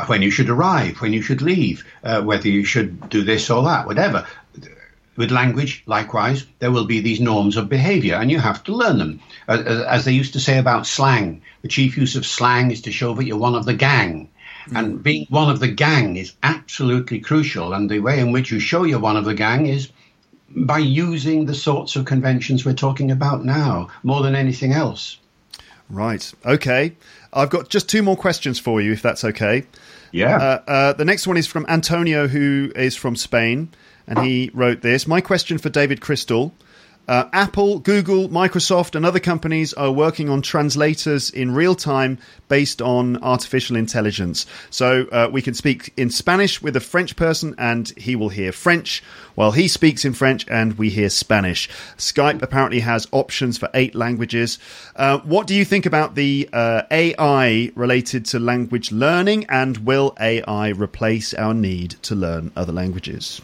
[0.06, 3.64] when you should arrive, when you should leave, uh, whether you should do this or
[3.64, 4.26] that, whatever.
[5.18, 8.98] With language, likewise, there will be these norms of behavior, and you have to learn
[8.98, 9.22] them.
[9.48, 13.14] As they used to say about slang, the chief use of slang is to show
[13.14, 14.30] that you're one of the gang.
[14.74, 17.74] And being one of the gang is absolutely crucial.
[17.74, 19.90] And the way in which you show you're one of the gang is
[20.50, 25.18] by using the sorts of conventions we're talking about now, more than anything else.
[25.90, 26.34] Right.
[26.46, 26.96] Okay.
[27.32, 29.66] I've got just two more questions for you, if that's okay.
[30.12, 30.38] Yeah.
[30.38, 33.70] Uh, uh, the next one is from Antonio, who is from Spain,
[34.08, 35.08] and he wrote this.
[35.08, 36.54] My question for David Crystal
[37.08, 42.82] uh, Apple, Google, Microsoft, and other companies are working on translators in real time based
[42.82, 44.46] on artificial intelligence.
[44.70, 48.52] So uh, we can speak in Spanish with a French person and he will hear
[48.52, 49.04] French
[49.36, 51.70] while he speaks in French and we hear Spanish.
[51.98, 54.58] Skype apparently has options for eight languages.
[54.96, 60.16] Uh, what do you think about the uh, AI related to language learning and will
[60.20, 63.42] AI replace our need to learn other languages?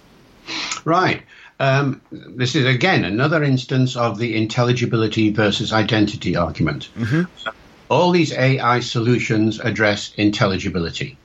[0.85, 1.23] Right.
[1.59, 6.89] Um, this is again another instance of the intelligibility versus identity argument.
[6.97, 7.49] Mm-hmm.
[7.87, 11.17] All these AI solutions address intelligibility.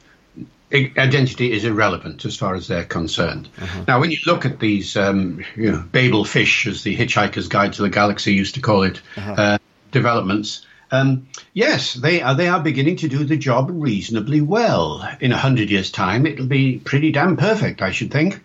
[0.72, 3.48] Identity is irrelevant as far as they're concerned.
[3.58, 3.84] Uh-huh.
[3.88, 7.72] Now, when you look at these, um, you know, Babel fish, as the Hitchhiker's Guide
[7.74, 9.32] to the Galaxy used to call it, uh-huh.
[9.32, 9.58] uh,
[9.92, 12.34] developments, um, yes, they are.
[12.34, 15.08] They are beginning to do the job reasonably well.
[15.20, 18.40] In a hundred years' time, it'll be pretty damn perfect, I should think.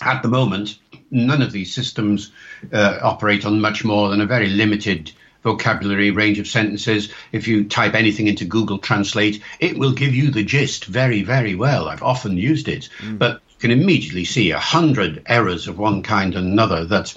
[0.00, 0.78] At the moment,
[1.10, 2.32] none of these systems
[2.72, 7.08] uh, operate on much more than a very limited vocabulary range of sentences.
[7.32, 11.54] If you type anything into Google Translate, it will give you the gist very, very
[11.54, 11.88] well.
[11.88, 13.18] I've often used it, mm.
[13.18, 17.14] but you can immediately see a hundred errors of one kind and another that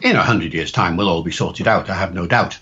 [0.00, 2.58] in a hundred years' time will all be sorted out, I have no doubt.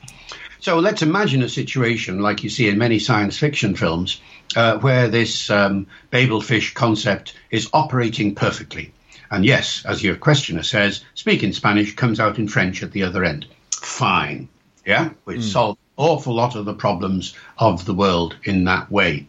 [0.61, 4.21] So let's imagine a situation like you see in many science fiction films
[4.55, 8.93] uh, where this um, Babel fish concept is operating perfectly.
[9.31, 13.25] And yes, as your questioner says, speaking Spanish comes out in French at the other
[13.25, 13.47] end.
[13.73, 14.49] Fine.
[14.85, 15.43] Yeah, we mm.
[15.43, 19.27] solve an awful lot of the problems of the world in that way.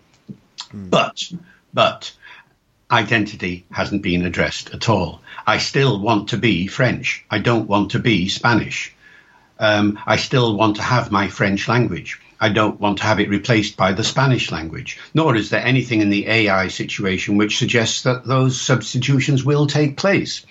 [0.72, 0.90] Mm.
[0.90, 1.32] But,
[1.74, 2.14] but,
[2.92, 5.22] identity hasn't been addressed at all.
[5.46, 7.26] I still want to be French.
[7.30, 8.94] I don't want to be Spanish.
[9.60, 12.22] Um, I still want to have my French language.
[12.39, 16.02] I don't want to have it replaced by the Spanish language, nor is there anything
[16.02, 20.45] in the AI situation which suggests that those substitutions will take place.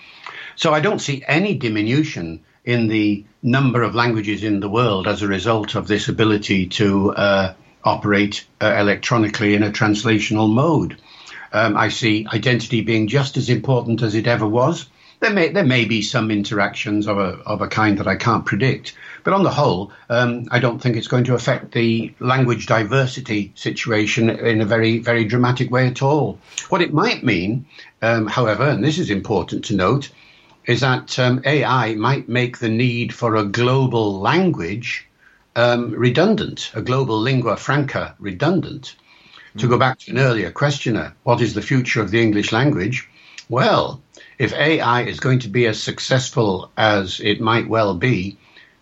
[0.55, 5.21] So I don't see any diminution in the number of languages in the world as
[5.21, 10.97] a result of this ability to uh, operate uh, electronically in a translational mode.
[11.53, 14.87] Um, I see identity being just as important as it ever was.
[15.19, 18.45] There may there may be some interactions of a of a kind that I can't
[18.45, 22.67] predict, but on the whole, um, I don't think it's going to affect the language
[22.67, 26.39] diversity situation in a very, very dramatic way at all.
[26.69, 27.65] What it might mean,
[28.01, 30.09] um, however, and this is important to note,
[30.65, 35.07] is that um, AI might make the need for a global language
[35.55, 38.95] um, redundant, a global lingua franca redundant.
[39.57, 43.09] To go back to an earlier questioner, what is the future of the English language?
[43.49, 44.01] Well,
[44.37, 48.37] if AI is going to be as successful as it might well be,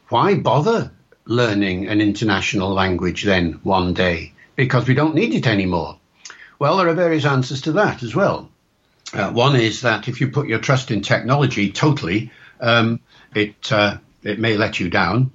[0.09, 0.91] why bother
[1.25, 4.33] learning an international language then one day?
[4.55, 5.97] Because we don't need it anymore.
[6.59, 8.49] Well, there are various answers to that as well.
[9.13, 12.99] Uh, one is that if you put your trust in technology totally, um,
[13.33, 15.31] it uh, it may let you down.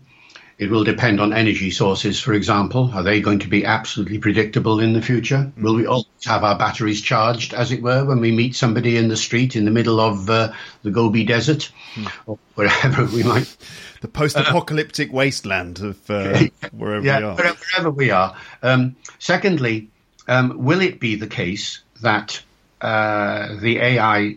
[0.61, 2.91] It will depend on energy sources, for example.
[2.93, 5.51] Are they going to be absolutely predictable in the future?
[5.57, 9.09] Will we always have our batteries charged, as it were, when we meet somebody in
[9.09, 12.13] the street in the middle of uh, the Gobi Desert mm.
[12.27, 13.57] or wherever we might?
[14.03, 17.37] the post-apocalyptic uh, wasteland of uh, wherever yeah, we are.
[17.37, 18.37] Wherever we are.
[18.63, 19.89] Um, secondly,
[20.29, 22.43] um, will it be the case that
[22.83, 24.37] uh, the AI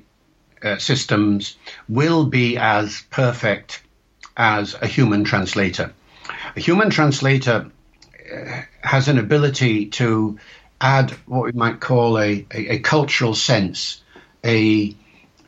[0.63, 1.57] uh, systems
[1.89, 3.83] will be as perfect
[4.37, 5.91] as a human translator?
[6.55, 7.71] A human translator
[8.33, 10.39] uh, has an ability to
[10.79, 14.01] add what we might call a, a, a cultural sense,
[14.43, 14.95] a,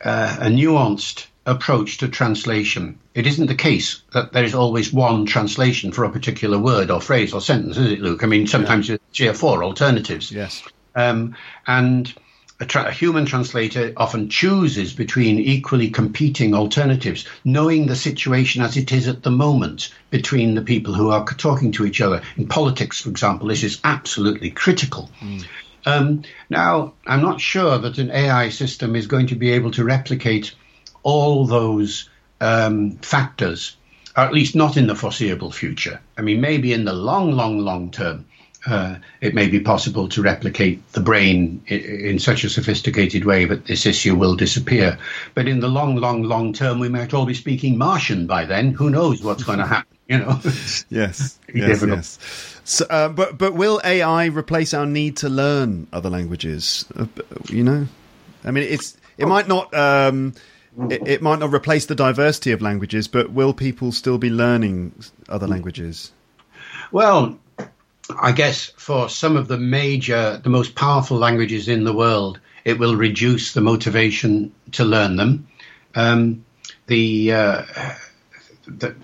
[0.04, 2.98] uh, a nuanced approach to translation.
[3.14, 7.00] It isn't the case that there is always one translation for a particular word or
[7.02, 8.24] phrase or sentence, is it, Luke?
[8.24, 8.98] I mean, sometimes yeah.
[9.14, 10.32] you have four alternatives.
[10.32, 10.64] Yes.
[10.96, 11.36] Um,
[11.68, 12.14] and
[12.60, 18.78] a, tra- a, human translator often chooses between equally competing alternatives, knowing the situation as
[18.78, 22.22] it is at the moment between the people who are talking to each other.
[22.38, 25.10] In politics, for example, this is absolutely critical.
[25.20, 25.46] Mm.
[25.86, 29.84] Um, now, I'm not sure that an AI system is going to be able to
[29.84, 30.56] replicate
[31.04, 32.10] all those
[32.42, 33.76] um, factors,
[34.18, 36.00] or at least not in the foreseeable future.
[36.18, 38.26] I mean, maybe in the long, long, long term,
[38.66, 43.46] uh, it may be possible to replicate the brain in, in, such a sophisticated way
[43.46, 44.98] that this issue will disappear.
[45.36, 48.74] But in the long, long, long term, we might all be speaking Martian by then.
[48.74, 49.98] Who knows what's going to happen?
[50.08, 50.40] You know.
[50.90, 50.90] yes.
[50.90, 51.40] yes.
[51.54, 52.20] Yes.
[52.64, 56.86] So, uh, but but will AI replace our need to learn other languages?
[56.96, 57.06] Uh,
[57.50, 57.88] you know,
[58.44, 59.74] I mean, it's it might not.
[59.74, 60.34] Um,
[60.90, 64.92] it, it, might not replace the diversity of languages, but will people still be learning
[65.30, 66.12] other languages?
[66.92, 67.40] Well,
[68.20, 72.80] I guess for some of the major, the most powerful languages in the world, it
[72.80, 75.48] will reduce the motivation to learn them.
[75.96, 76.46] Um,
[76.88, 77.64] the, uh,
[78.68, 78.96] the,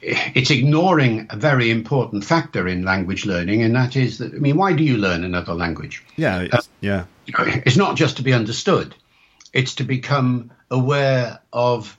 [0.00, 4.56] it's ignoring a very important factor in language learning, and that is that I mean,
[4.56, 6.04] why do you learn another language?
[6.16, 7.04] Yeah, it's, uh, yeah.
[7.26, 8.94] It's not just to be understood;
[9.52, 11.96] it's to become aware of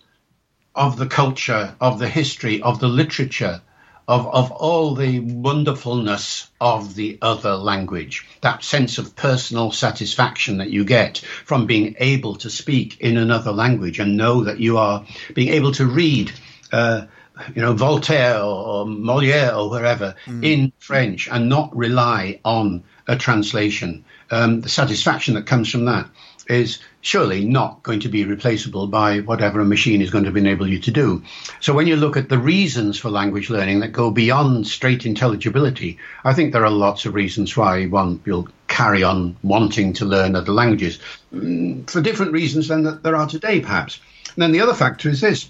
[0.75, 3.61] of the culture, of the history, of the literature,
[4.09, 10.71] of, of all the wonderfulness of the other language, that sense of personal satisfaction that
[10.71, 15.05] you get from being able to speak in another language and know that you are
[15.35, 16.31] being able to read,
[16.71, 17.05] uh,
[17.53, 20.43] you know, Voltaire or, Moliere or wherever mm.
[20.43, 24.05] in French and not rely on a translation.
[24.31, 26.07] Um, the satisfaction that comes from that
[26.47, 30.67] is surely not going to be replaceable by whatever a machine is going to enable
[30.67, 31.23] you to do.
[31.59, 35.97] So when you look at the reasons for language learning that go beyond straight intelligibility,
[36.23, 40.35] I think there are lots of reasons why one will carry on wanting to learn
[40.35, 40.99] other languages
[41.33, 43.99] mm, for different reasons than that there are today, perhaps.
[44.35, 45.49] And then the other factor is this.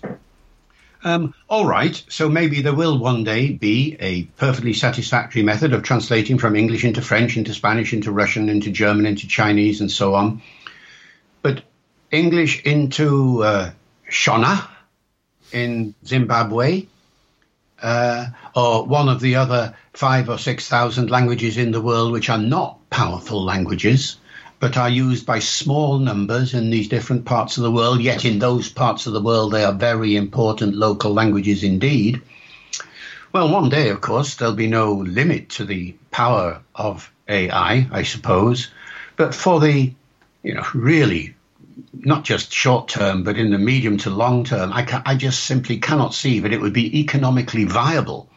[1.04, 5.84] Um, all right, so maybe there will one day be a perfectly satisfactory method of
[5.84, 10.16] translating from English into French, into Spanish, into Russian, into German, into Chinese, and so
[10.16, 10.42] on.
[11.42, 11.64] But
[12.12, 13.72] English into uh,
[14.10, 14.68] Shona
[15.54, 16.88] in Zimbabwe,
[17.82, 22.30] uh, or one of the other five or six thousand languages in the world which
[22.30, 24.18] are not powerful languages,
[24.60, 28.40] but are used by small numbers in these different parts of the world, yet in
[28.40, 32.22] those parts of the world they are very important local languages indeed.
[33.32, 38.04] Well, one day, of course, there'll be no limit to the power of AI, I
[38.04, 38.72] suppose.
[39.16, 39.94] But for the
[40.44, 41.36] you know, really
[41.94, 45.44] not just short term, but in the medium to long term, I, ca- I just
[45.44, 48.30] simply cannot see that it would be economically viable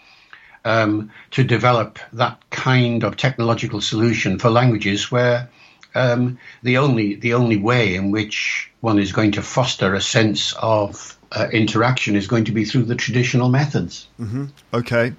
[0.65, 5.49] um, to develop that kind of technological solution for languages where
[5.95, 10.55] um, the only the only way in which one is going to foster a sense
[10.55, 14.07] of uh, interaction is going to be through the traditional methods.
[14.21, 14.47] Mm-hmm.
[14.75, 15.13] Okay.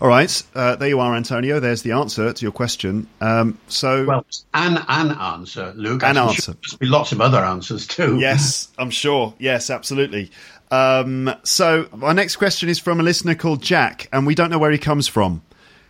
[0.00, 0.42] All right.
[0.54, 1.58] Uh, there you are, Antonio.
[1.58, 3.08] There's the answer to your question.
[3.20, 6.02] Um, so, well, an an answer, Luke.
[6.02, 6.42] An I'm answer.
[6.42, 8.18] Sure there'll be lots of other answers too.
[8.20, 9.34] Yes, I'm sure.
[9.38, 10.30] Yes, absolutely.
[10.70, 14.58] Um, so, our next question is from a listener called Jack, and we don't know
[14.58, 15.42] where he comes from.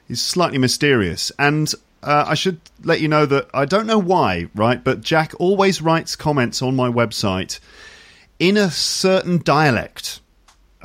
[0.06, 1.72] He's slightly mysterious, and
[2.06, 4.82] uh, I should let you know that I don't know why, right?
[4.82, 7.58] But Jack always writes comments on my website
[8.38, 10.20] in a certain dialect.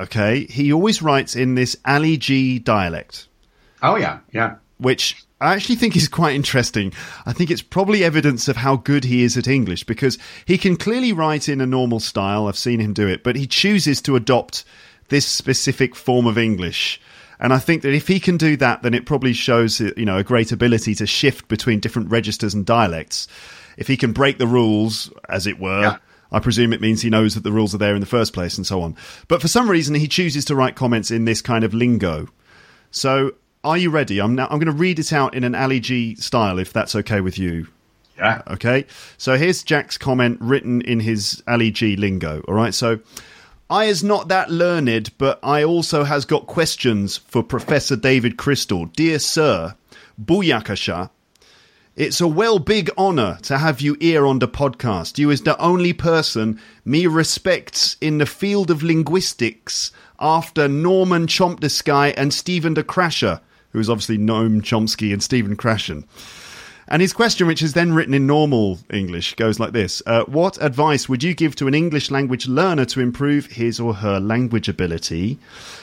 [0.00, 3.28] Okay, he always writes in this Ali G dialect.
[3.82, 4.56] Oh yeah, yeah.
[4.78, 6.92] Which I actually think is quite interesting.
[7.24, 10.76] I think it's probably evidence of how good he is at English because he can
[10.76, 12.48] clearly write in a normal style.
[12.48, 14.64] I've seen him do it, but he chooses to adopt
[15.08, 17.00] this specific form of English.
[17.42, 20.06] And I think that if he can do that, then it probably shows uh, you
[20.06, 23.28] know a great ability to shift between different registers and dialects.
[23.76, 25.82] If he can break the rules, as it were.
[25.82, 25.96] Yeah
[26.32, 28.56] I presume it means he knows that the rules are there in the first place
[28.56, 28.96] and so on.
[29.28, 32.26] But for some reason, he chooses to write comments in this kind of lingo.
[32.90, 33.32] So,
[33.62, 34.18] are you ready?
[34.18, 34.44] I'm now.
[34.44, 37.38] I'm going to read it out in an Ali G style, if that's okay with
[37.38, 37.68] you.
[38.16, 38.42] Yeah.
[38.48, 38.86] Okay.
[39.18, 42.40] So here's Jack's comment written in his Ali G lingo.
[42.48, 42.74] All right.
[42.74, 43.00] So.
[43.72, 48.84] I is not that learned, but I also has got questions for Professor David Crystal.
[48.84, 49.76] Dear Sir,
[50.22, 51.08] Booyakasha,
[51.96, 55.16] it's a well big honour to have you here on the podcast.
[55.16, 62.12] You is the only person me respects in the field of linguistics after Norman Chomsky
[62.14, 66.04] and Stephen de Krasher, who is obviously Noam Chomsky and Stephen Krashen.
[66.88, 70.62] And his question, which is then written in normal English, goes like this uh, What
[70.62, 74.68] advice would you give to an English language learner to improve his or her language
[74.68, 75.38] ability?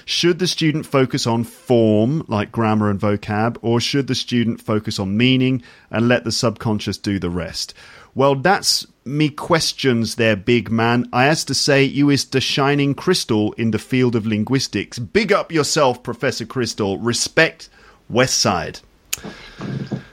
[0.06, 5.00] Should the student focus on form, like grammar and vocab, or should the student focus
[5.00, 7.74] on meaning and let the subconscious do the rest?
[8.16, 11.08] Well, that's me questions there, big man.
[11.14, 15.00] I has to say, you is the shining crystal in the field of linguistics.
[15.00, 16.98] Big up yourself, Professor Crystal.
[16.98, 17.70] Respect,
[18.10, 18.82] West Side.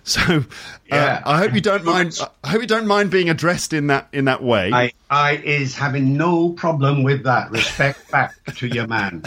[0.07, 0.43] So uh,
[0.87, 1.21] yeah.
[1.27, 2.17] I hope you don't mind.
[2.45, 4.71] I hope you don't mind being addressed in that in that way.
[4.73, 7.51] I, I is having no problem with that.
[7.51, 9.25] Respect back to your man,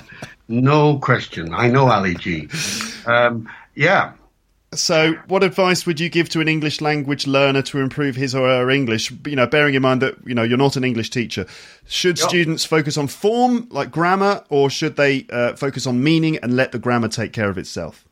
[0.48, 1.54] no question.
[1.54, 2.48] I know Ali G.
[3.06, 4.14] Um, yeah,
[4.74, 8.48] So, what advice would you give to an English language learner to improve his or
[8.48, 9.12] her English?
[9.26, 11.48] You know, bearing in mind that you know you're not an English teacher.
[11.88, 12.30] Should yep.
[12.30, 16.72] students focus on form, like grammar, or should they uh, focus on meaning and let
[16.72, 18.06] the grammar take care of itself?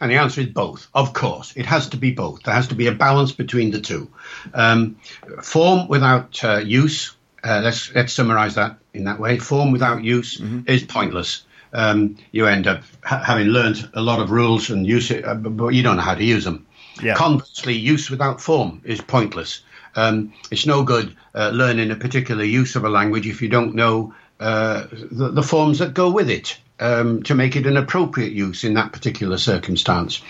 [0.00, 0.88] And the answer is both.
[0.94, 2.42] Of course, it has to be both.
[2.42, 4.10] There has to be a balance between the two.
[4.52, 4.96] Um,
[5.42, 7.14] form without uh, use.
[7.42, 9.38] Uh, let's let's summarize that in that way.
[9.38, 10.68] Form without use mm-hmm.
[10.68, 15.10] is pointless um, you end up ha- having learned a lot of rules and use
[15.10, 16.66] it, uh, but you don't know how to use them.
[17.02, 17.14] Yeah.
[17.14, 19.60] Conversely, use without form is pointless.
[19.94, 23.74] Um, it's no good uh, learning a particular use of a language if you don't
[23.74, 28.32] know uh, the, the, forms that go with it um, to make it an appropriate
[28.32, 30.22] use in that particular circumstance.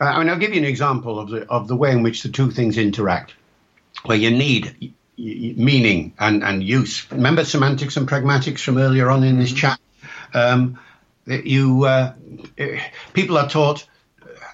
[0.00, 2.22] Uh, I mean, I'll give you an example of the of the way in which
[2.22, 3.34] the two things interact,
[4.04, 7.10] where you need meaning and, and use.
[7.10, 9.58] Remember semantics and pragmatics from earlier on in this mm-hmm.
[9.58, 9.80] chat?
[10.34, 10.78] Um,
[11.26, 12.12] you uh,
[13.12, 13.86] people are taught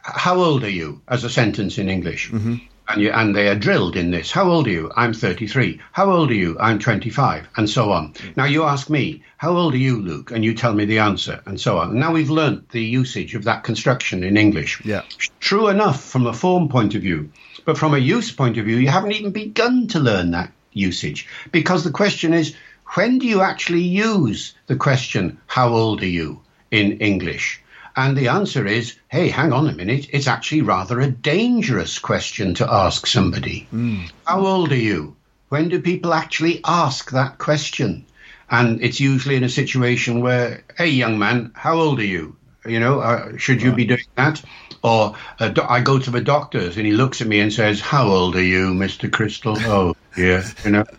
[0.03, 2.31] how old are you as a sentence in English.
[2.31, 2.57] Mm-hmm.
[2.93, 4.31] And, you, and they are drilled in this.
[4.31, 4.93] How old are you?
[4.97, 5.81] I'm 33.
[5.93, 6.57] How old are you?
[6.59, 8.13] I'm 25, and so on.
[8.13, 8.33] Mm-hmm.
[8.37, 10.31] Now you ask me, how old are you, Luke?
[10.31, 11.99] And you tell me the answer, and so on.
[11.99, 14.85] Now we've learnt the usage of that construction in English.
[14.85, 15.03] Yeah.
[15.41, 17.31] True enough from a form point of view,
[17.65, 21.29] but from a use point of view, you haven't even begun to learn that usage
[21.51, 22.55] because the question is,
[22.95, 26.43] when do you actually use the question, how old are you?
[26.73, 27.61] in English?
[27.95, 32.55] And the answer is, hey, hang on a minute, it's actually rather a dangerous question
[32.55, 33.69] to ask somebody.
[33.73, 34.11] Mm.
[34.25, 35.17] How old are you?
[35.51, 38.07] When do people actually ask that question?
[38.51, 42.37] And it's usually in a situation where, hey, young man, how old are you?
[42.65, 43.77] You know, uh, should you right.
[43.77, 44.43] be doing that?
[44.83, 47.81] Or uh, do- I go to the doctor's and he looks at me and says,
[47.81, 49.13] How old are you, Mr.
[49.13, 49.57] Crystal?
[49.59, 50.85] oh, yeah, you know.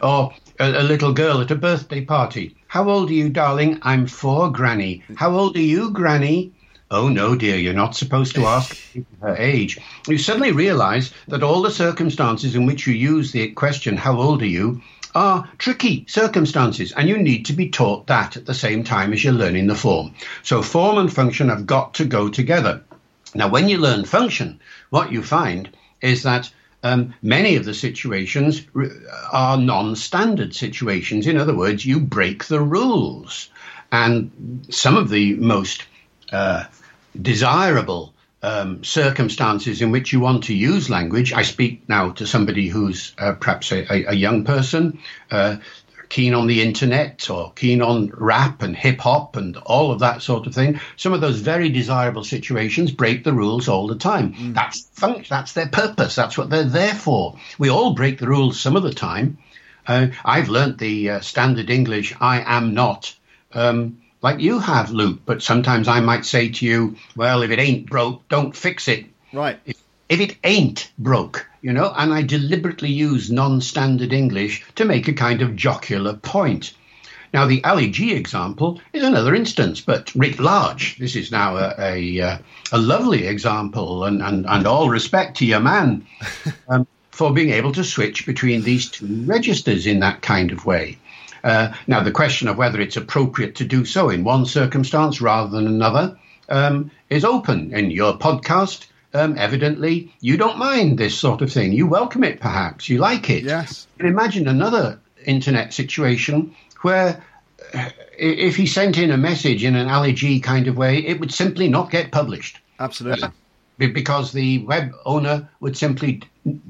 [0.00, 2.54] Or a, a little girl at a birthday party.
[2.76, 3.78] How old are you, darling?
[3.80, 5.02] I'm four, Granny.
[5.14, 6.52] How old are you, Granny?
[6.90, 8.76] Oh, no, dear, you're not supposed to ask
[9.22, 9.78] her age.
[10.06, 14.42] You suddenly realize that all the circumstances in which you use the question, How old
[14.42, 14.82] are you?
[15.14, 19.24] are tricky circumstances, and you need to be taught that at the same time as
[19.24, 20.12] you're learning the form.
[20.42, 22.82] So, form and function have got to go together.
[23.34, 24.60] Now, when you learn function,
[24.90, 25.70] what you find
[26.02, 26.50] is that
[26.86, 28.62] um, many of the situations
[29.32, 31.26] are non standard situations.
[31.26, 33.50] In other words, you break the rules.
[33.90, 35.84] And some of the most
[36.32, 36.64] uh,
[37.20, 38.12] desirable
[38.42, 41.32] um, circumstances in which you want to use language.
[41.32, 44.98] I speak now to somebody who's uh, perhaps a, a, young person.
[45.30, 45.56] Uh,
[46.08, 50.22] keen on the internet or keen on rap and hip hop and all of that
[50.22, 50.80] sort of thing.
[50.96, 54.34] Some of those very desirable situations break the rules all the time.
[54.34, 54.54] Mm.
[54.54, 55.26] That's function.
[55.28, 56.14] That's their purpose.
[56.14, 57.38] That's what they're there for.
[57.58, 59.38] We all break the rules some of the time.
[59.86, 62.14] Uh, I've learnt the uh, standard English.
[62.20, 63.14] I am not.
[63.52, 67.58] Um, like you have, Luke, but sometimes I might say to you, well, if it
[67.58, 69.06] ain't broke, don't fix it.
[69.32, 69.60] Right.
[69.64, 69.76] If,
[70.08, 75.08] if it ain't broke, you know, and I deliberately use non standard English to make
[75.08, 76.72] a kind of jocular point.
[77.34, 81.74] Now, the Ali G example is another instance, but writ large, this is now a,
[81.76, 82.38] a, uh,
[82.70, 86.06] a lovely example, and, and, and all respect to your man
[86.68, 90.96] um, for being able to switch between these two registers in that kind of way.
[91.42, 95.50] Uh, now, the question of whether it's appropriate to do so in one circumstance rather
[95.50, 96.16] than another
[96.48, 97.74] um, is open.
[97.74, 98.86] In your podcast,
[99.16, 101.72] um, evidently you don't mind this sort of thing.
[101.72, 102.88] You welcome it, perhaps.
[102.88, 103.44] You like it.
[103.44, 103.86] Yes.
[103.98, 107.22] And imagine another internet situation where
[107.74, 111.32] uh, if he sent in a message in an G kind of way, it would
[111.32, 112.60] simply not get published.
[112.78, 113.24] Absolutely.
[113.24, 113.30] Uh,
[113.78, 116.22] because the web owner would simply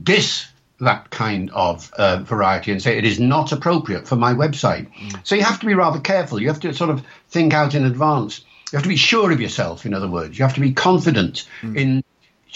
[0.02, 0.46] diss
[0.80, 4.92] that kind of uh, variety and say it is not appropriate for my website.
[4.94, 5.20] Mm.
[5.24, 6.40] So you have to be rather careful.
[6.40, 8.44] You have to sort of think out in advance.
[8.72, 10.38] You have to be sure of yourself, in other words.
[10.38, 11.76] You have to be confident mm.
[11.76, 12.04] in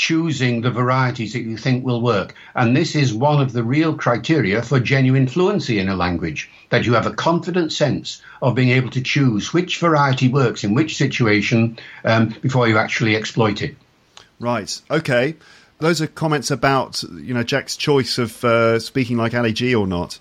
[0.01, 2.34] choosing the varieties that you think will work.
[2.55, 6.86] And this is one of the real criteria for genuine fluency in a language that
[6.86, 10.96] you have a confident sense of being able to choose which variety works in which
[10.96, 13.76] situation um, before you actually exploit it.
[14.38, 14.80] Right.
[14.90, 15.36] Okay.
[15.80, 19.86] Those are comments about you know Jack's choice of uh, speaking like Ali G or
[19.86, 20.18] not.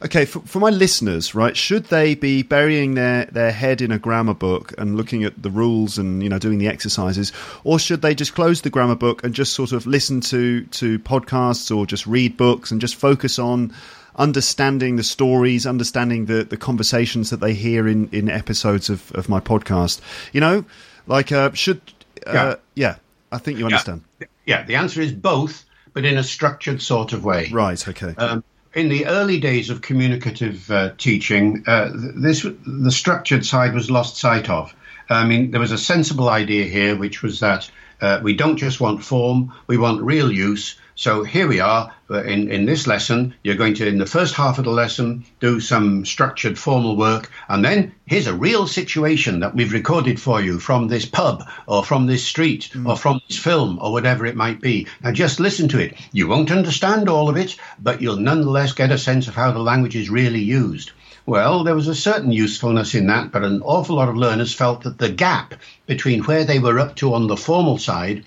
[0.00, 3.98] Okay, for, for, my listeners, right, should they be burying their, their head in a
[3.98, 7.32] grammar book and looking at the rules and you know doing the exercises,
[7.64, 11.00] or should they just close the grammar book and just sort of listen to to
[11.00, 13.74] podcasts or just read books and just focus on
[14.14, 19.28] understanding the stories, understanding the, the conversations that they hear in, in episodes of, of
[19.28, 20.00] my podcast?
[20.32, 20.64] You know,
[21.08, 21.80] like uh, should
[22.24, 22.54] uh, yeah.
[22.76, 22.96] yeah,
[23.32, 24.04] I think you understand.
[24.20, 24.26] Yeah.
[24.46, 27.48] yeah, the answer is both, but in a structured sort of way.
[27.50, 27.88] Right.
[27.88, 28.14] Okay.
[28.16, 28.44] Um,
[28.78, 34.16] in the early days of communicative uh, teaching, uh, this the structured side was lost
[34.16, 34.74] sight of.
[35.10, 37.70] I mean, there was a sensible idea here, which was that
[38.00, 40.76] Uh, we don't just want form, we want real use.
[41.00, 43.32] So here we are in, in this lesson.
[43.44, 47.30] You're going to, in the first half of the lesson, do some structured formal work.
[47.48, 51.84] And then here's a real situation that we've recorded for you from this pub or
[51.84, 52.84] from this street mm.
[52.84, 54.88] or from this film or whatever it might be.
[55.00, 55.94] Now just listen to it.
[56.10, 59.60] You won't understand all of it, but you'll nonetheless get a sense of how the
[59.60, 60.90] language is really used.
[61.26, 64.82] Well, there was a certain usefulness in that, but an awful lot of learners felt
[64.82, 65.54] that the gap
[65.86, 68.24] between where they were up to on the formal side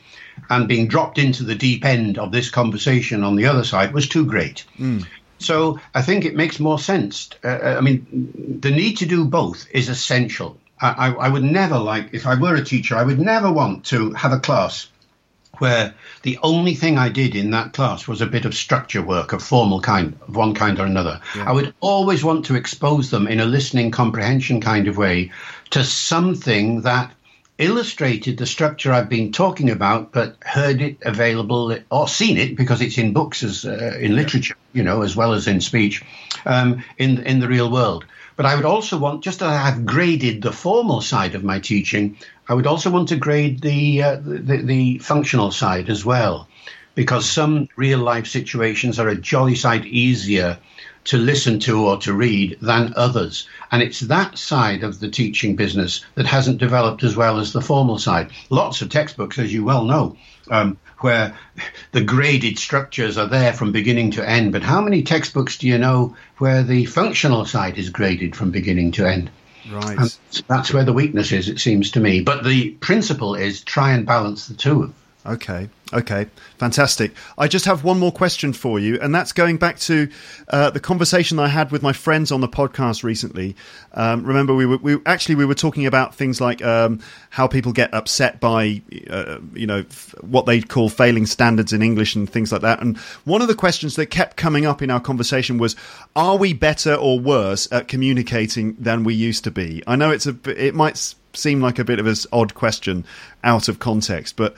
[0.49, 4.07] and being dropped into the deep end of this conversation on the other side was
[4.07, 4.65] too great.
[4.79, 5.05] Mm.
[5.39, 7.29] So I think it makes more sense.
[7.43, 10.57] Uh, uh, I mean, the need to do both is essential.
[10.79, 13.85] I, I, I would never like, if I were a teacher, I would never want
[13.85, 14.87] to have a class
[15.57, 19.31] where the only thing I did in that class was a bit of structure work
[19.31, 21.21] of formal kind, of one kind or another.
[21.35, 21.49] Yeah.
[21.49, 25.31] I would always want to expose them in a listening comprehension kind of way
[25.69, 27.11] to something that
[27.61, 32.81] illustrated the structure I've been talking about, but heard it available or seen it because
[32.81, 36.03] it's in books as uh, in literature, you know, as well as in speech,
[36.45, 38.05] um, in in the real world.
[38.35, 42.17] But I would also want, just as I've graded the formal side of my teaching,
[42.49, 46.47] I would also want to grade the, uh, the, the functional side as well,
[46.95, 50.57] because some real life situations are a jolly sight easier
[51.05, 53.47] to listen to or to read than others.
[53.71, 57.61] And it's that side of the teaching business that hasn't developed as well as the
[57.61, 58.31] formal side.
[58.49, 60.17] Lots of textbooks, as you well know,
[60.49, 61.35] um, where
[61.91, 64.51] the graded structures are there from beginning to end.
[64.51, 68.91] But how many textbooks do you know where the functional side is graded from beginning
[68.93, 69.31] to end?
[69.71, 69.97] Right.
[69.97, 72.21] And that's where the weakness is, it seems to me.
[72.21, 74.93] But the principle is try and balance the two.
[75.25, 75.69] Okay.
[75.93, 77.11] Okay, fantastic.
[77.37, 80.09] I just have one more question for you, and that's going back to
[80.47, 83.57] uh, the conversation I had with my friends on the podcast recently.
[83.93, 87.73] Um, remember, we were we, actually we were talking about things like um, how people
[87.73, 92.29] get upset by uh, you know f- what they call failing standards in English and
[92.29, 92.81] things like that.
[92.81, 95.75] And one of the questions that kept coming up in our conversation was,
[96.15, 100.25] "Are we better or worse at communicating than we used to be?" I know it's
[100.25, 103.05] a it might seem like a bit of an odd question
[103.43, 104.55] out of context, but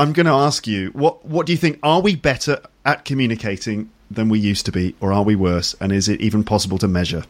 [0.00, 1.78] I'm going to ask you what what do you think?
[1.82, 5.76] Are we better at communicating than we used to be, or are we worse?
[5.78, 7.24] And is it even possible to measure?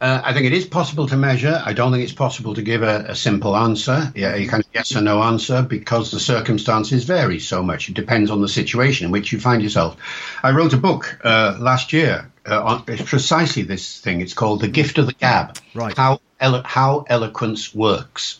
[0.00, 1.60] Uh, I think it is possible to measure.
[1.66, 4.70] I don't think it's possible to give a, a simple answer, yeah, a kind of
[4.72, 7.88] yes or no answer, because the circumstances vary so much.
[7.88, 9.96] It depends on the situation in which you find yourself.
[10.44, 14.20] I wrote a book uh, last year uh, on precisely this thing.
[14.20, 15.96] It's called "The Gift of the Gab." Right.
[15.96, 18.38] How elo- how eloquence works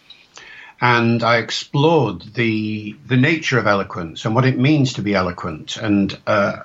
[0.80, 5.76] and I explored the the nature of eloquence and what it means to be eloquent
[5.76, 6.56] and uh,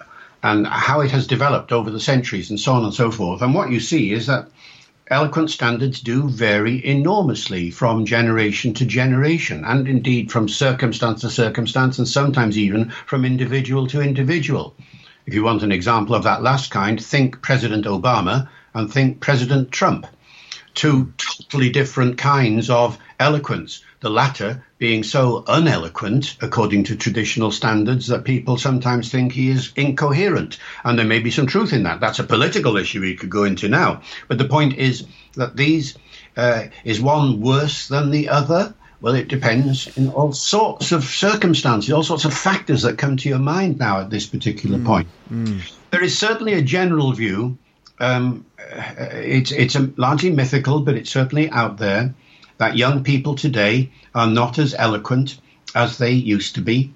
[0.42, 3.42] and how it has developed over the centuries and so on and so forth.
[3.42, 4.48] And what you see is that
[5.10, 11.98] eloquent standards do vary enormously from generation to generation, and indeed from circumstance to circumstance,
[11.98, 14.76] and sometimes even from individual to individual.
[15.26, 19.72] If you want an example of that last kind, think President Obama and think President
[19.72, 20.08] Trump.
[20.74, 28.06] Two totally different kinds of eloquence the latter being so uneloquent, according to traditional standards,
[28.06, 30.60] that people sometimes think he is incoherent.
[30.84, 32.02] And there may be some truth in that.
[32.02, 34.04] That's a political issue we could go into now.
[34.28, 35.98] But the point is that these
[36.38, 38.76] uh, is one worse than the other?
[39.02, 43.28] Well, it depends in all sorts of circumstances, all sorts of factors that come to
[43.28, 44.86] your mind now at this particular mm.
[44.86, 45.08] point.
[45.34, 45.62] Mm.
[45.90, 47.58] There is certainly a general view.
[48.00, 52.14] Um, it's it's a, largely mythical, but it's certainly out there
[52.58, 55.40] that young people today are not as eloquent
[55.74, 56.92] as they used to be.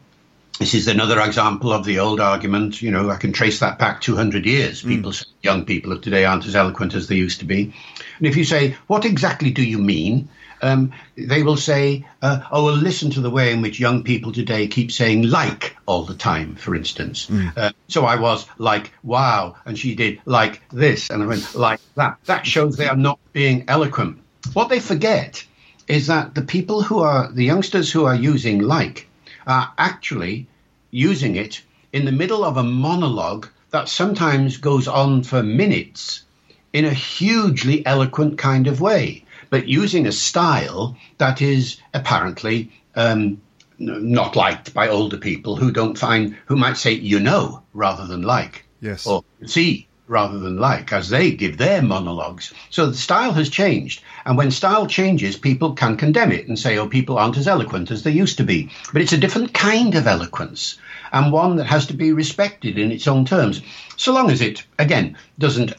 [0.59, 2.81] This is another example of the old argument.
[2.81, 4.81] You know, I can trace that back 200 years.
[4.81, 4.89] Hmm.
[4.89, 5.25] People, mm.
[5.41, 7.73] young people of today aren't as eloquent as they used to be.
[8.17, 10.27] And if you say, what exactly do you mean?
[10.61, 14.33] Um, they will say, uh, oh, well, listen to the way in which young people
[14.33, 17.27] today keep saying like all the time, for instance.
[17.27, 17.57] Mm.
[17.57, 21.79] Uh, so I was like, wow, and she did like this, and I went like
[21.95, 22.17] that.
[22.25, 24.19] That shows they are not being eloquent.
[24.51, 25.45] What they forget
[25.89, 29.09] is that the people who are the youngsters who are using like
[29.47, 30.47] are actually
[30.91, 31.61] using it
[31.91, 36.23] in the middle of a monologue that sometimes goes on for minutes
[36.71, 43.41] in a hugely eloquent kind of way, but using a style that is apparently um,
[43.79, 48.21] not liked by older people who don't find, who might say, you know, rather than
[48.21, 48.65] like.
[48.81, 49.07] Yes.
[49.07, 52.51] Or see, rather than like as they give their monologues.
[52.71, 54.01] So the style has changed.
[54.25, 57.91] And when style changes, people can condemn it and say, oh, people aren't as eloquent
[57.91, 58.71] as they used to be.
[58.91, 60.77] But it's a different kind of eloquence
[61.11, 63.61] and one that has to be respected in its own terms.
[63.97, 65.73] So long as it, again, doesn't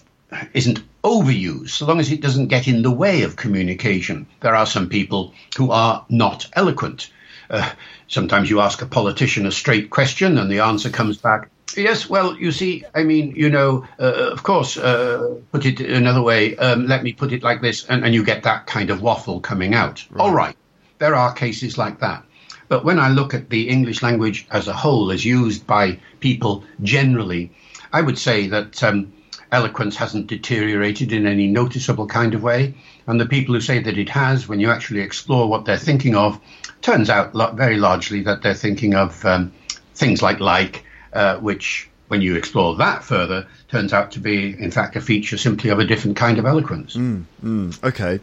[0.54, 4.28] isn't overused, so long as it doesn't get in the way of communication.
[4.38, 7.10] There are some people who are not eloquent.
[7.50, 7.72] uh,
[8.06, 12.36] sometimes you ask a politician a straight question and the answer comes back, Yes, well,
[12.36, 16.86] you see, I mean, you know, uh, of course, uh, put it another way, um,
[16.86, 19.74] let me put it like this, and, and, you get that kind of waffle coming
[19.74, 20.04] out.
[20.10, 20.20] Right.
[20.20, 20.56] All right,
[20.98, 22.24] there are cases like that.
[22.68, 26.64] But when I look at the English language as a whole, as used by people
[26.82, 27.50] generally,
[27.92, 29.12] I would say that um,
[29.52, 32.74] eloquence hasn't deteriorated in any noticeable kind of way.
[33.06, 36.14] And the people who say that it has, when you actually explore what they're thinking
[36.14, 36.40] of,
[36.82, 39.52] turns out very largely that they're thinking of um,
[39.94, 44.70] things like like, uh, which, when you explore that further, turns out to be, in
[44.70, 46.96] fact, a feature simply of a different kind of eloquence.
[46.96, 48.18] Mm, mm, okay.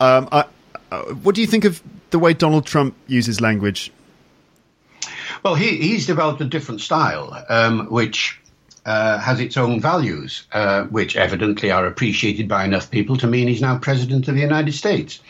[0.00, 0.44] Um, I,
[0.90, 3.90] uh, what do you think of the way Donald Trump uses language?
[5.42, 8.40] Well, he, he's developed a different style, um, which
[8.84, 13.48] uh, has its own values, uh, which evidently are appreciated by enough people to mean
[13.48, 15.20] he's now president of the United States.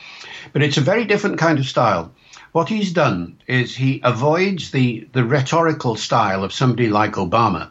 [0.52, 2.12] But it's a very different kind of style.
[2.56, 7.68] What he's done is he avoids the, the rhetorical style of somebody like Obama,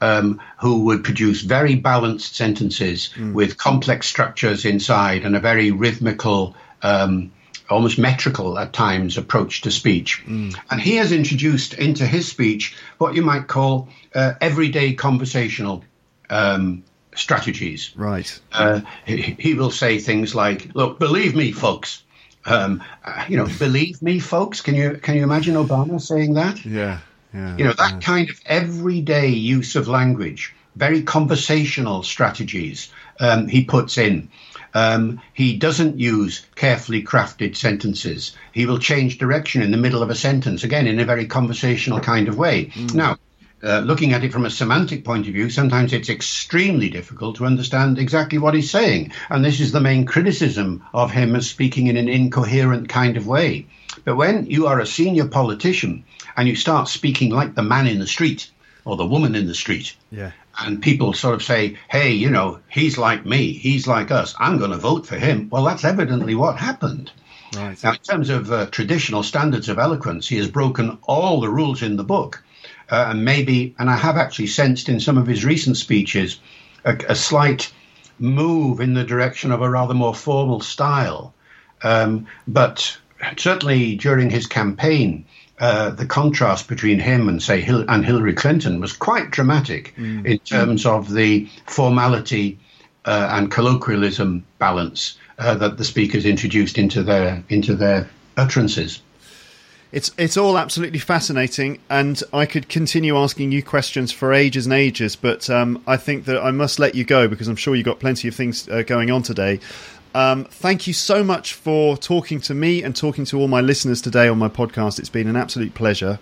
[0.00, 3.32] um, who would produce very balanced sentences mm.
[3.32, 7.32] with complex structures inside and a very rhythmical, um,
[7.68, 10.22] almost metrical at times approach to speech.
[10.24, 10.56] Mm.
[10.70, 15.82] And he has introduced into his speech what you might call uh, everyday conversational
[16.30, 16.84] um,
[17.16, 17.90] strategies.
[17.96, 18.40] Right.
[18.52, 22.04] Uh, he, he, will say things like, "Look, believe me, folks."
[22.44, 22.82] Um,
[23.28, 24.60] you know, believe me, folks.
[24.60, 26.64] Can you can you imagine Obama saying that?
[26.64, 26.98] Yeah.
[27.34, 28.00] Yeah, you know that yeah.
[28.00, 34.28] kind of everyday use of language, very conversational strategies um, he puts in.
[34.74, 38.36] Um, he doesn't use carefully crafted sentences.
[38.52, 42.00] He will change direction in the middle of a sentence, again, in a very conversational
[42.00, 42.66] kind of way.
[42.66, 42.94] Mm.
[42.94, 43.18] Now,
[43.62, 47.46] uh, looking at it from a semantic point of view, sometimes it's extremely difficult to
[47.46, 49.12] understand exactly what he's saying.
[49.30, 53.26] And this is the main criticism of him as speaking in an incoherent kind of
[53.26, 53.66] way.
[54.04, 56.04] But when you are a senior politician
[56.36, 58.50] and you start speaking like the man in the street
[58.84, 62.60] or the woman in the street, yeah and people sort of say, hey, you know,
[62.68, 65.48] he's like me, he's like us, I'm going to vote for him.
[65.50, 67.10] Well, that's evidently what happened.
[67.56, 67.82] Right.
[67.82, 71.82] Now, in terms of uh, traditional standards of eloquence, he has broken all the rules
[71.82, 72.42] in the book.
[72.92, 76.38] Uh, and maybe, and I have actually sensed in some of his recent speeches,
[76.84, 77.72] a, a slight
[78.18, 81.32] move in the direction of a rather more formal style.
[81.82, 82.98] Um, but
[83.38, 85.24] certainly during his campaign,
[85.58, 90.26] uh, the contrast between him and say Hil- and Hillary Clinton was quite dramatic mm.
[90.26, 92.58] in terms of the formality
[93.06, 99.00] uh, and colloquialism balance uh, that the speakers introduced into their into their utterances.
[99.92, 104.72] It's it's all absolutely fascinating, and I could continue asking you questions for ages and
[104.72, 107.84] ages, but um, I think that I must let you go because I'm sure you've
[107.84, 109.60] got plenty of things uh, going on today.
[110.14, 114.00] Um, thank you so much for talking to me and talking to all my listeners
[114.00, 114.98] today on my podcast.
[114.98, 116.18] It's been an absolute pleasure,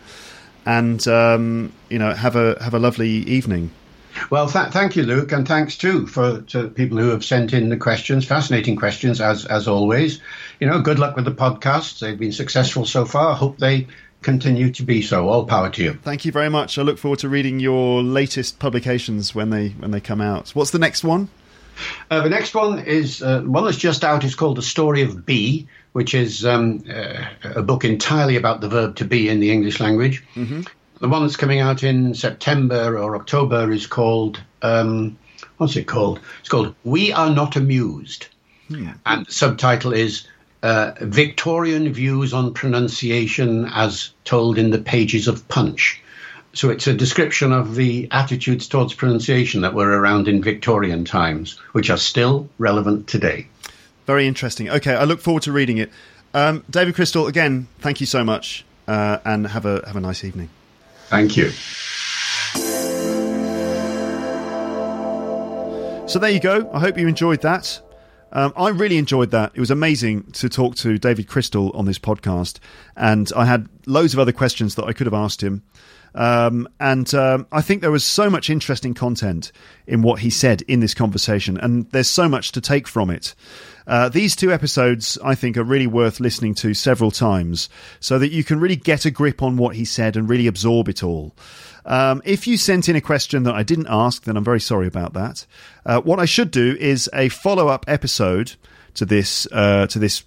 [0.67, 3.71] and um, you know, have a have a lovely evening.
[4.29, 7.69] Well, th- thank you, Luke, and thanks too for to people who have sent in
[7.69, 8.27] the questions.
[8.27, 10.21] Fascinating questions, as as always.
[10.59, 12.01] You know, good luck with the podcasts.
[12.01, 13.35] They've been successful so far.
[13.35, 13.87] Hope they
[14.23, 15.29] continue to be so.
[15.29, 15.95] All power to you.
[16.03, 16.77] Thank you very much.
[16.79, 20.51] I look forward to reading your latest publications when they when they come out.
[20.51, 21.29] What's the next one?
[22.11, 24.25] Uh, the next one is uh, one that's just out.
[24.25, 28.69] is called The Story of Be, which is um, uh, a book entirely about the
[28.69, 30.23] verb to be in the English language.
[30.35, 30.63] Mm-hmm.
[31.01, 35.19] The one that's coming out in September or October is called, um,
[35.57, 36.21] what's it called?
[36.41, 38.27] It's called We Are Not Amused.
[38.69, 38.91] Hmm.
[39.07, 40.27] And the subtitle is
[40.63, 46.03] uh, Victorian Views on Pronunciation as Told in the Pages of Punch.
[46.53, 51.59] So it's a description of the attitudes towards pronunciation that were around in Victorian times,
[51.73, 53.47] which are still relevant today.
[54.07, 54.69] Very interesting.
[54.69, 55.91] Okay, I look forward to reading it.
[56.35, 60.25] Um, David Crystal, again, thank you so much, uh, and have a have a nice
[60.25, 60.51] evening.
[61.11, 61.51] Thank you.
[66.09, 66.71] So there you go.
[66.73, 67.81] I hope you enjoyed that.
[68.33, 69.51] Um, I really enjoyed that.
[69.55, 72.61] It was amazing to talk to David Crystal on this podcast,
[72.97, 75.65] and I had loads of other questions that I could have asked him.
[76.15, 79.51] Um, and um, I think there was so much interesting content
[79.89, 83.35] in what he said in this conversation, and there's so much to take from it.
[83.87, 87.69] Uh, these two episodes, I think, are really worth listening to several times
[88.01, 90.89] so that you can really get a grip on what he said and really absorb
[90.89, 91.35] it all.
[91.87, 94.87] Um, if you sent in a question that I didn't ask, then I'm very sorry
[94.87, 95.47] about that.
[95.85, 98.55] Uh, what I should do is a follow up episode
[98.95, 100.25] to this uh, to this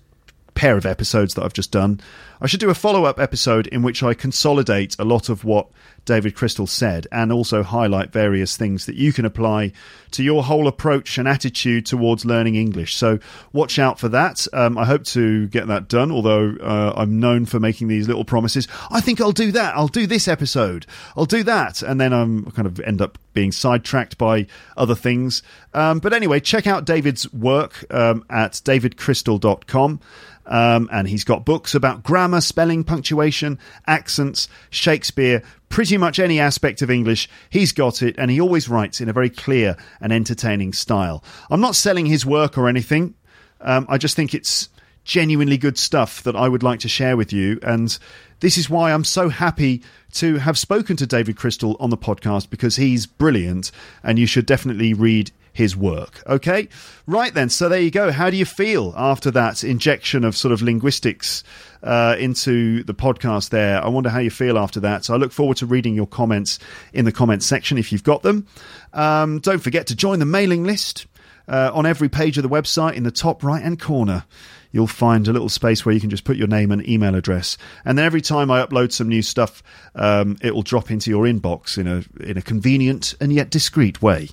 [0.56, 2.00] pair of episodes that I've just done.
[2.44, 5.70] I should do a follow up episode in which I consolidate a lot of what
[6.04, 9.72] David Crystal said and also highlight various things that you can apply
[10.12, 12.98] to your whole approach and attitude towards learning English.
[12.98, 13.20] So
[13.54, 14.46] watch out for that.
[14.52, 18.26] Um, I hope to get that done, although uh, I'm known for making these little
[18.26, 18.68] promises.
[18.92, 19.78] I think I'll do that.
[19.78, 20.86] I'll do this episode.
[21.16, 21.82] I'll do that.
[21.82, 25.44] And then I'm kind of end up being sidetracked by other things.
[25.74, 30.02] Um, but anyway, check out David's work um, at davidcrystal.com.
[30.46, 36.82] Um, and he's got books about grammar, spelling, punctuation, accents, Shakespeare, pretty much any aspect
[36.82, 37.30] of English.
[37.50, 41.24] He's got it, and he always writes in a very clear and entertaining style.
[41.50, 43.16] I'm not selling his work or anything.
[43.62, 44.70] Um, I just think it's
[45.04, 47.60] genuinely good stuff that I would like to share with you.
[47.62, 47.98] And
[48.40, 49.82] this is why I'm so happy
[50.14, 53.72] to have spoken to David Crystal on the podcast because he's brilliant
[54.04, 56.24] and you should definitely read his work.
[56.28, 56.68] Okay?
[57.08, 58.12] Right then, so there you go.
[58.12, 61.44] How do you feel after that injection of sort of linguistics
[61.84, 63.84] uh, into the podcast there?
[63.84, 65.06] I wonder how you feel after that.
[65.06, 66.60] So I look forward to reading your comments
[66.92, 68.48] in the comments section if you've got them.
[68.94, 71.06] Um, don't forget to join the mailing list
[71.48, 74.26] uh, on every page of the website in the top right hand corner
[74.74, 77.58] you'll find a little space where you can just put your name and email address.
[77.86, 79.64] And then every time I upload some new stuff,
[79.96, 84.02] um, it will drop into your inbox in a in a convenient and yet discreet
[84.02, 84.30] way.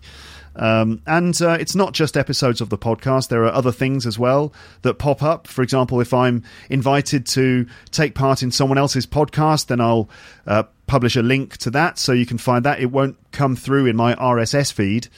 [0.60, 3.28] Um, and uh, it's not just episodes of the podcast.
[3.28, 4.52] There are other things as well
[4.82, 5.46] that pop up.
[5.46, 10.10] For example, if I'm invited to take part in someone else's podcast, then I'll
[10.46, 12.78] uh, publish a link to that so you can find that.
[12.78, 15.08] It won't come through in my RSS feed.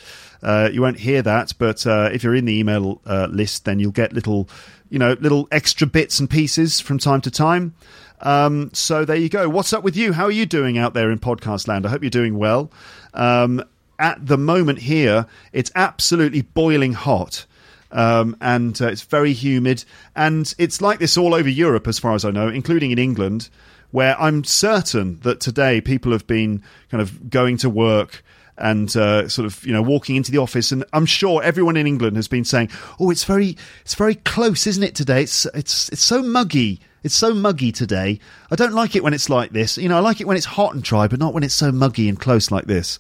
[0.43, 3.80] Uh, you won't hear that, but uh, if you're in the email uh, list, then
[3.80, 4.49] you'll get little,
[4.90, 7.74] you know, little extra bits and pieces from time to time.
[8.20, 9.49] Um, so there you go.
[9.49, 10.12] What's up with you?
[10.12, 11.84] How are you doing out there in podcast land?
[11.84, 12.70] I hope you're doing well.
[13.14, 13.64] Um,
[14.03, 17.47] at the moment here, it's absolutely boiling hot.
[17.93, 19.85] Um, and uh, it's very humid.
[20.17, 23.49] And it's like this all over Europe, as far as I know, including in England,
[23.93, 28.25] where I'm certain that today people have been kind of going to work
[28.59, 31.87] and uh, sort of you know walking into the office and I'm sure everyone in
[31.87, 32.69] England has been saying
[33.01, 37.15] oh it's very it's very close isn't it today it's it's it's so muggy it's
[37.15, 38.19] so muggy today.
[38.51, 39.79] I don't like it when it's like this.
[39.79, 41.73] You know I like it when it's hot and dry but not when it's so
[41.73, 42.99] muggy and close like this.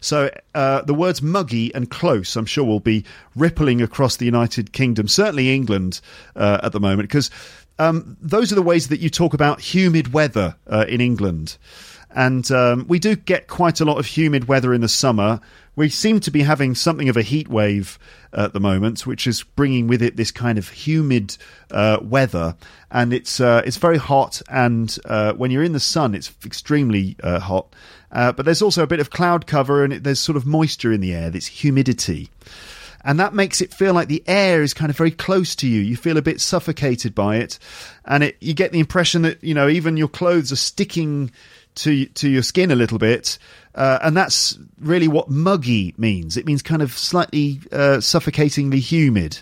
[0.00, 3.04] So uh, the words muggy and close I'm sure will be
[3.36, 6.00] rippling across the United Kingdom certainly England
[6.36, 7.30] uh, at the moment because
[7.78, 11.56] um, those are the ways that you talk about humid weather uh, in England
[12.14, 15.40] and um, we do get quite a lot of humid weather in the summer.
[15.74, 17.98] We seem to be having something of a heat wave
[18.32, 21.36] at the moment, which is bringing with it this kind of humid
[21.72, 22.54] uh, weather,
[22.92, 24.40] and it's uh, it's very hot.
[24.48, 27.74] And uh, when you're in the sun, it's extremely uh, hot.
[28.12, 30.92] Uh, but there's also a bit of cloud cover, and it, there's sort of moisture
[30.92, 31.30] in the air.
[31.30, 32.30] This humidity
[33.04, 35.80] and that makes it feel like the air is kind of very close to you.
[35.80, 37.58] You feel a bit suffocated by it,
[38.06, 41.30] and it, you get the impression that you know even your clothes are sticking
[41.76, 43.38] to to your skin a little bit,
[43.74, 46.36] uh, and that's really what muggy means.
[46.36, 49.38] It means kind of slightly uh, suffocatingly humid,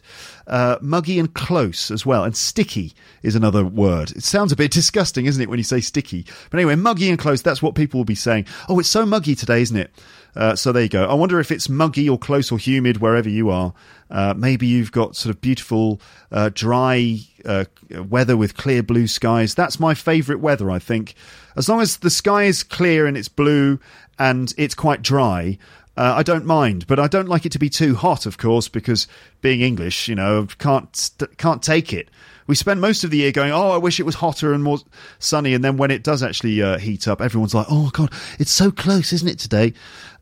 [0.46, 2.24] uh, muggy and close as well.
[2.24, 4.10] And sticky is another word.
[4.12, 6.26] It sounds a bit disgusting, isn't it, when you say sticky?
[6.50, 7.42] But anyway, muggy and close.
[7.42, 8.46] That's what people will be saying.
[8.68, 9.90] Oh, it's so muggy today, isn't it?
[10.34, 11.04] Uh, so there you go.
[11.04, 13.74] I wonder if it's muggy or close or humid wherever you are.
[14.10, 17.64] Uh, maybe you've got sort of beautiful, uh, dry uh,
[18.08, 19.54] weather with clear blue skies.
[19.54, 21.14] That's my favourite weather, I think.
[21.56, 23.78] As long as the sky is clear and it's blue
[24.18, 25.58] and it's quite dry,
[25.96, 28.68] uh, I don't mind, but I don't like it to be too hot, of course,
[28.68, 29.06] because
[29.42, 32.08] being English, you know, can't can't take it
[32.46, 34.78] we spend most of the year going, oh, I wish it was hotter and more
[35.18, 35.54] sunny.
[35.54, 38.70] And then when it does actually uh, heat up, everyone's like, oh, God, it's so
[38.70, 39.72] close, isn't it, today?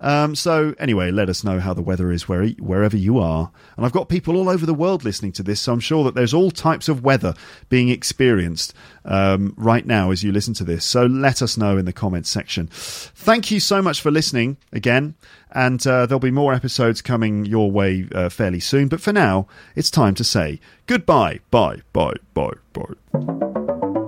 [0.01, 3.51] Um, so, anyway, let us know how the weather is where, wherever you are.
[3.77, 6.15] And I've got people all over the world listening to this, so I'm sure that
[6.15, 7.35] there's all types of weather
[7.69, 8.73] being experienced
[9.05, 10.85] um, right now as you listen to this.
[10.85, 12.69] So, let us know in the comments section.
[12.71, 15.15] Thank you so much for listening again.
[15.53, 18.89] And uh, there'll be more episodes coming your way uh, fairly soon.
[18.89, 21.41] But for now, it's time to say goodbye.
[21.51, 24.00] Bye, bye, bye, bye.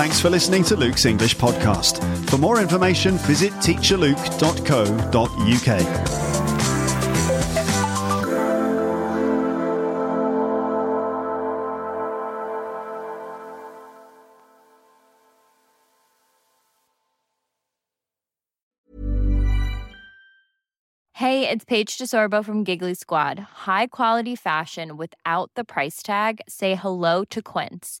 [0.00, 2.02] Thanks for listening to Luke's English Podcast.
[2.30, 5.66] For more information, visit teacherluke.co.uk.
[21.12, 23.38] Hey, it's Paige DeSorbo from Giggly Squad.
[23.38, 26.40] High quality fashion without the price tag.
[26.48, 28.00] Say hello to Quince.